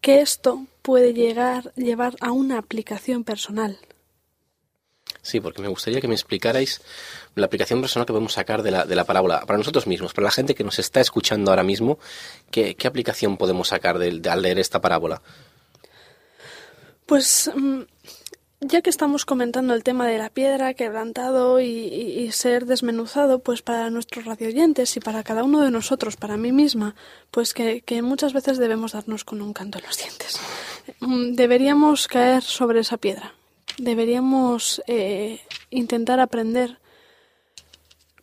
que 0.00 0.20
esto 0.20 0.66
puede 0.82 1.12
llegar, 1.14 1.72
llevar 1.74 2.14
a 2.20 2.30
una 2.30 2.58
aplicación 2.58 3.24
personal. 3.24 3.78
Sí, 5.22 5.40
porque 5.40 5.62
me 5.62 5.68
gustaría 5.68 6.00
que 6.00 6.06
me 6.08 6.14
explicarais 6.14 6.82
la 7.34 7.46
aplicación 7.46 7.80
personal 7.80 8.06
que 8.06 8.12
podemos 8.12 8.34
sacar 8.34 8.62
de 8.62 8.70
la, 8.70 8.84
de 8.84 8.94
la 8.94 9.04
parábola 9.04 9.40
para 9.46 9.56
nosotros 9.58 9.86
mismos, 9.86 10.12
para 10.12 10.26
la 10.26 10.30
gente 10.30 10.54
que 10.54 10.62
nos 10.64 10.78
está 10.78 11.00
escuchando 11.00 11.50
ahora 11.50 11.62
mismo, 11.64 11.98
¿qué, 12.50 12.74
qué 12.76 12.86
aplicación 12.86 13.36
podemos 13.38 13.68
sacar 13.68 13.98
de, 13.98 14.20
de- 14.20 14.28
al 14.30 14.42
leer 14.42 14.58
esta 14.58 14.80
parábola? 14.80 15.22
Pues 17.06 17.50
mm, 17.54 17.82
ya 18.60 18.80
que 18.80 18.90
estamos 18.90 19.24
comentando 19.24 19.74
el 19.74 19.84
tema 19.84 20.06
de 20.06 20.18
la 20.18 20.30
piedra, 20.30 20.74
quebrantado 20.74 21.60
y, 21.60 22.30
ser 22.32 22.66
desmenuzado, 22.66 23.40
pues 23.40 23.62
para 23.62 23.90
nuestros 23.90 24.24
radioyentes 24.24 24.96
y 24.96 25.00
para 25.00 25.22
cada 25.22 25.44
uno 25.44 25.60
de 25.60 25.70
nosotros, 25.70 26.16
para 26.16 26.36
mí 26.36 26.52
misma, 26.52 26.94
pues 27.30 27.52
que, 27.52 27.82
que 27.82 28.02
muchas 28.02 28.32
veces 28.32 28.58
debemos 28.58 28.92
darnos 28.92 29.24
con 29.24 29.42
un 29.42 29.52
canto 29.52 29.78
en 29.78 29.84
los 29.84 29.98
dientes. 29.98 30.40
Mm, 31.00 31.34
Deberíamos 31.34 32.08
caer 32.08 32.42
sobre 32.42 32.80
esa 32.80 32.96
piedra. 32.96 33.34
Deberíamos 33.78 34.82
eh, 34.86 35.40
intentar 35.70 36.20
aprender 36.20 36.78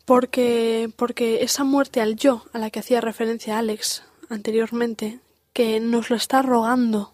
porque, 0.05 0.89
porque 0.95 1.43
esa 1.43 1.63
muerte 1.63 2.01
al 2.01 2.15
yo, 2.15 2.45
a 2.53 2.57
la 2.57 2.69
que 2.69 2.79
hacía 2.79 3.01
referencia 3.01 3.57
Alex 3.57 4.03
anteriormente, 4.29 5.19
que 5.53 5.79
nos 5.79 6.09
lo 6.09 6.15
está 6.15 6.41
rogando 6.41 7.13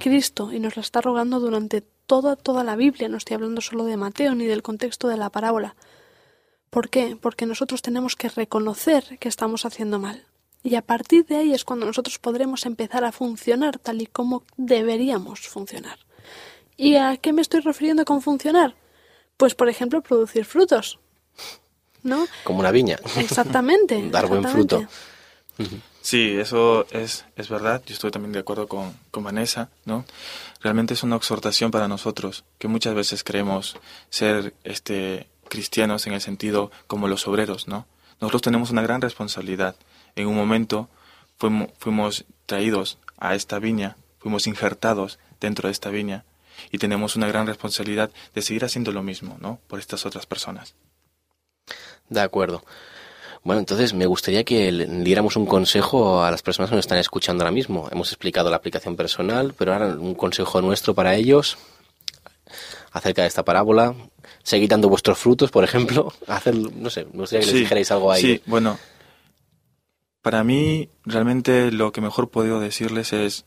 Cristo 0.00 0.52
y 0.52 0.60
nos 0.60 0.76
la 0.76 0.82
está 0.82 1.00
rogando 1.00 1.40
durante 1.40 1.80
toda, 1.80 2.36
toda 2.36 2.64
la 2.64 2.76
Biblia. 2.76 3.08
No 3.08 3.16
estoy 3.16 3.34
hablando 3.34 3.60
solo 3.60 3.84
de 3.84 3.96
Mateo 3.96 4.34
ni 4.34 4.46
del 4.46 4.62
contexto 4.62 5.08
de 5.08 5.16
la 5.16 5.30
parábola. 5.30 5.74
¿Por 6.70 6.90
qué? 6.90 7.16
Porque 7.20 7.46
nosotros 7.46 7.82
tenemos 7.82 8.16
que 8.16 8.28
reconocer 8.28 9.18
que 9.18 9.28
estamos 9.28 9.64
haciendo 9.64 9.98
mal. 9.98 10.26
Y 10.62 10.76
a 10.76 10.82
partir 10.82 11.26
de 11.26 11.36
ahí 11.36 11.52
es 11.52 11.64
cuando 11.64 11.86
nosotros 11.86 12.18
podremos 12.18 12.64
empezar 12.66 13.04
a 13.04 13.12
funcionar 13.12 13.78
tal 13.78 14.00
y 14.00 14.06
como 14.06 14.44
deberíamos 14.56 15.40
funcionar. 15.40 15.98
¿Y 16.76 16.96
a 16.96 17.16
qué 17.18 17.32
me 17.32 17.42
estoy 17.42 17.60
refiriendo 17.60 18.04
con 18.04 18.22
funcionar? 18.22 18.74
Pues, 19.36 19.54
por 19.54 19.68
ejemplo, 19.68 20.00
producir 20.02 20.44
frutos. 20.44 20.98
¿No? 22.02 22.26
Como 22.44 22.60
una 22.60 22.70
viña. 22.70 22.98
Exactamente. 23.18 24.08
Dar 24.10 24.26
buen 24.26 24.44
fruto. 24.44 24.84
Sí, 26.04 26.36
eso 26.38 26.86
es, 26.90 27.24
es 27.34 27.48
verdad. 27.48 27.82
Yo 27.86 27.94
estoy 27.94 28.10
también 28.10 28.32
de 28.32 28.40
acuerdo 28.40 28.68
con, 28.68 28.94
con 29.10 29.24
Vanessa, 29.24 29.70
¿no? 29.86 30.04
Realmente 30.60 30.92
es 30.92 31.02
una 31.02 31.16
exhortación 31.16 31.70
para 31.70 31.88
nosotros, 31.88 32.44
que 32.58 32.68
muchas 32.68 32.94
veces 32.94 33.24
creemos 33.24 33.78
ser 34.10 34.52
este, 34.64 35.28
cristianos 35.48 36.06
en 36.06 36.12
el 36.12 36.20
sentido 36.20 36.70
como 36.88 37.08
los 37.08 37.26
obreros, 37.26 37.68
¿no? 37.68 37.86
Nosotros 38.20 38.42
tenemos 38.42 38.70
una 38.70 38.82
gran 38.82 39.00
responsabilidad. 39.00 39.76
En 40.14 40.26
un 40.26 40.36
momento 40.36 40.90
fuimos, 41.38 41.70
fuimos 41.78 42.26
traídos 42.44 42.98
a 43.16 43.34
esta 43.34 43.58
viña, 43.58 43.96
fuimos 44.18 44.46
injertados 44.46 45.18
dentro 45.40 45.68
de 45.68 45.72
esta 45.72 45.88
viña 45.88 46.26
y 46.70 46.76
tenemos 46.76 47.16
una 47.16 47.28
gran 47.28 47.46
responsabilidad 47.46 48.10
de 48.34 48.42
seguir 48.42 48.66
haciendo 48.66 48.92
lo 48.92 49.02
mismo, 49.02 49.38
¿no? 49.40 49.58
Por 49.68 49.78
estas 49.78 50.04
otras 50.04 50.26
personas. 50.26 50.74
De 52.10 52.20
acuerdo. 52.20 52.62
Bueno, 53.44 53.60
entonces 53.60 53.92
me 53.92 54.06
gustaría 54.06 54.42
que 54.42 54.72
diéramos 54.72 55.36
un 55.36 55.44
consejo 55.44 56.24
a 56.24 56.30
las 56.30 56.40
personas 56.40 56.70
que 56.70 56.76
nos 56.76 56.86
están 56.86 56.96
escuchando 56.96 57.44
ahora 57.44 57.52
mismo. 57.52 57.88
Hemos 57.92 58.08
explicado 58.08 58.48
la 58.48 58.56
aplicación 58.56 58.96
personal, 58.96 59.52
pero 59.56 59.74
ahora 59.74 59.88
un 59.88 60.14
consejo 60.14 60.62
nuestro 60.62 60.94
para 60.94 61.14
ellos 61.14 61.58
acerca 62.90 63.20
de 63.20 63.28
esta 63.28 63.44
parábola. 63.44 63.94
Seguid 64.42 64.70
dando 64.70 64.88
vuestros 64.88 65.18
frutos, 65.18 65.50
por 65.50 65.62
ejemplo. 65.62 66.10
Hacer, 66.26 66.54
no 66.54 66.88
sé, 66.88 67.04
me 67.12 67.20
gustaría 67.20 67.40
que 67.40 67.46
les 67.46 67.54
Sí, 67.54 67.60
dijerais 67.60 67.90
algo 67.90 68.10
a 68.10 68.16
Sí, 68.16 68.40
bueno, 68.46 68.78
para 70.22 70.42
mí 70.42 70.88
realmente 71.04 71.70
lo 71.70 71.92
que 71.92 72.00
mejor 72.00 72.30
puedo 72.30 72.60
decirles 72.60 73.12
es 73.12 73.44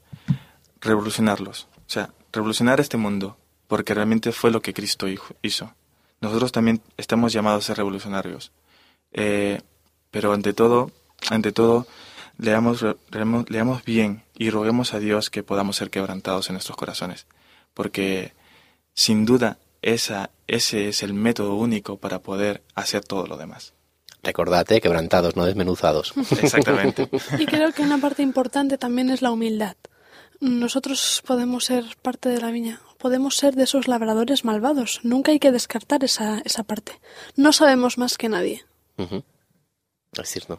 revolucionarlos. 0.79 1.67
O 1.75 1.89
sea, 1.89 2.13
revolucionar 2.31 2.79
este 2.79 2.97
mundo, 2.97 3.35
porque 3.67 3.95
realmente 3.95 4.31
fue 4.31 4.51
lo 4.51 4.61
que 4.61 4.75
Cristo 4.75 5.07
hizo. 5.41 5.73
Nosotros 6.21 6.51
también 6.51 6.81
estamos 6.97 7.33
llamados 7.33 7.63
a 7.63 7.67
ser 7.67 7.77
revolucionarios. 7.77 8.51
Eh, 9.11 9.59
pero 10.17 10.33
ante 10.33 10.51
todo, 10.51 10.89
ante 11.29 11.51
todo, 11.51 11.85
leamos, 12.39 12.83
leamos, 13.11 13.47
leamos 13.51 13.85
bien 13.85 14.23
y 14.35 14.49
roguemos 14.49 14.95
a 14.95 14.99
Dios 14.99 15.29
que 15.29 15.43
podamos 15.43 15.75
ser 15.75 15.91
quebrantados 15.91 16.49
en 16.49 16.53
nuestros 16.55 16.75
corazones. 16.75 17.27
Porque 17.75 18.33
sin 18.95 19.27
duda 19.27 19.59
esa, 19.83 20.31
ese 20.47 20.89
es 20.89 21.03
el 21.03 21.13
método 21.13 21.53
único 21.53 21.97
para 21.97 22.17
poder 22.17 22.63
hacer 22.73 23.03
todo 23.05 23.27
lo 23.27 23.37
demás. 23.37 23.75
Recordate, 24.23 24.81
quebrantados, 24.81 25.35
no 25.35 25.45
desmenuzados. 25.45 26.15
Exactamente. 26.41 27.07
Y 27.37 27.45
creo 27.45 27.71
que 27.71 27.83
una 27.83 27.99
parte 27.99 28.23
importante 28.23 28.79
también 28.79 29.11
es 29.11 29.21
la 29.21 29.29
humildad. 29.29 29.75
Nosotros 30.39 31.21
podemos 31.27 31.65
ser 31.65 31.85
parte 32.01 32.29
de 32.29 32.41
la 32.41 32.49
viña, 32.49 32.81
podemos 32.97 33.35
ser 33.35 33.53
de 33.53 33.65
esos 33.65 33.87
labradores 33.87 34.45
malvados. 34.45 34.99
Nunca 35.03 35.31
hay 35.31 35.37
que 35.37 35.51
descartar 35.51 36.03
esa, 36.03 36.39
esa 36.39 36.63
parte. 36.63 36.99
No 37.35 37.53
sabemos 37.53 37.99
más 37.99 38.17
que 38.17 38.29
nadie. 38.29 38.65
Ujú. 38.97 39.23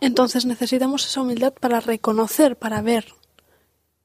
Entonces 0.01 0.47
necesitamos 0.47 1.07
esa 1.07 1.21
humildad 1.21 1.53
para 1.53 1.81
reconocer, 1.81 2.57
para 2.57 2.83
ver 2.83 3.15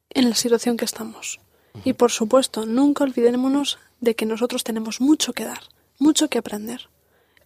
en 0.09 0.29
la 0.29 0.35
situación 0.35 0.77
que 0.77 0.85
estamos. 0.85 1.39
Y 1.83 1.93
por 1.93 2.11
supuesto, 2.11 2.65
nunca 2.65 3.03
olvidémonos 3.03 3.79
de 3.99 4.15
que 4.15 4.25
nosotros 4.25 4.63
tenemos 4.63 5.01
mucho 5.01 5.33
que 5.33 5.45
dar, 5.45 5.61
mucho 5.97 6.29
que 6.29 6.37
aprender. 6.37 6.89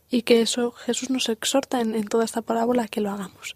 Y 0.10 0.22
que 0.22 0.42
eso 0.42 0.72
Jesús 0.72 1.10
nos 1.10 1.30
exhorta 1.30 1.82
en, 1.82 1.96
en 1.96 2.08
toda 2.08 2.26
esta 2.26 2.42
parábola 2.42 2.84
a 2.84 2.88
que 2.88 3.02
lo 3.02 3.12
hagamos. 3.12 3.56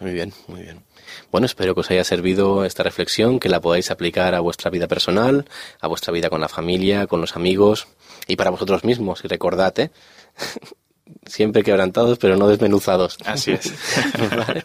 Muy 0.00 0.12
bien, 0.12 0.32
muy 0.48 0.62
bien. 0.62 0.82
Bueno, 1.30 1.46
espero 1.46 1.74
que 1.74 1.80
os 1.80 1.90
haya 1.90 2.04
servido 2.04 2.64
esta 2.64 2.82
reflexión, 2.82 3.38
que 3.38 3.48
la 3.48 3.60
podáis 3.60 3.90
aplicar 3.90 4.34
a 4.34 4.40
vuestra 4.40 4.70
vida 4.70 4.88
personal, 4.88 5.46
a 5.80 5.86
vuestra 5.86 6.12
vida 6.12 6.30
con 6.30 6.40
la 6.40 6.48
familia, 6.48 7.06
con 7.06 7.20
los 7.20 7.36
amigos 7.36 7.86
y 8.26 8.36
para 8.36 8.50
vosotros 8.50 8.84
mismos. 8.84 9.24
Y 9.24 9.28
recordad, 9.28 9.78
¿eh? 9.78 9.90
siempre 11.26 11.62
quebrantados, 11.62 12.18
pero 12.18 12.36
no 12.36 12.48
desmenuzados. 12.48 13.16
Así 13.24 13.52
es. 13.52 13.72
Vale. 14.36 14.64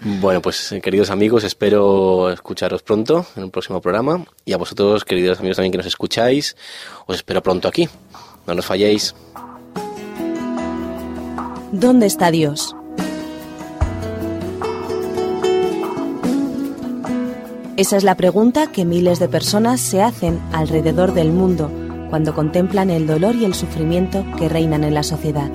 Bueno, 0.00 0.40
pues 0.42 0.74
queridos 0.82 1.10
amigos, 1.10 1.44
espero 1.44 2.30
escucharos 2.30 2.82
pronto 2.82 3.26
en 3.36 3.44
un 3.44 3.50
próximo 3.50 3.80
programa. 3.80 4.24
Y 4.44 4.52
a 4.52 4.56
vosotros, 4.56 5.04
queridos 5.04 5.38
amigos 5.38 5.56
también 5.56 5.72
que 5.72 5.78
nos 5.78 5.86
escucháis, 5.86 6.56
os 7.06 7.16
espero 7.16 7.42
pronto 7.42 7.68
aquí. 7.68 7.88
No 8.46 8.54
nos 8.54 8.66
falléis. 8.66 9.14
¿Dónde 11.72 12.06
está 12.06 12.30
Dios? 12.30 12.74
Esa 17.76 17.98
es 17.98 18.04
la 18.04 18.14
pregunta 18.14 18.68
que 18.68 18.86
miles 18.86 19.18
de 19.18 19.28
personas 19.28 19.82
se 19.82 20.00
hacen 20.00 20.40
alrededor 20.52 21.12
del 21.12 21.30
mundo 21.30 21.70
cuando 22.08 22.34
contemplan 22.34 22.88
el 22.88 23.06
dolor 23.06 23.34
y 23.36 23.44
el 23.44 23.52
sufrimiento 23.52 24.24
que 24.38 24.48
reinan 24.48 24.84
en 24.84 24.94
la 24.94 25.02
sociedad. 25.02 25.50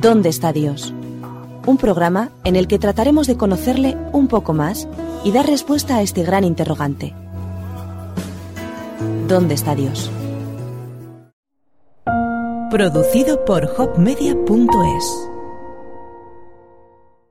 ¿Dónde 0.00 0.28
está 0.28 0.52
Dios? 0.52 0.94
Un 1.66 1.76
programa 1.76 2.30
en 2.44 2.54
el 2.54 2.68
que 2.68 2.78
trataremos 2.78 3.26
de 3.26 3.36
conocerle 3.36 3.96
un 4.12 4.28
poco 4.28 4.52
más 4.52 4.86
y 5.24 5.32
dar 5.32 5.46
respuesta 5.46 5.96
a 5.96 6.02
este 6.02 6.22
gran 6.22 6.44
interrogante. 6.44 7.14
¿Dónde 9.26 9.54
está 9.54 9.74
Dios? 9.74 10.08
Producido 12.70 13.44
por 13.44 13.64
hopmedia.es 13.76 15.28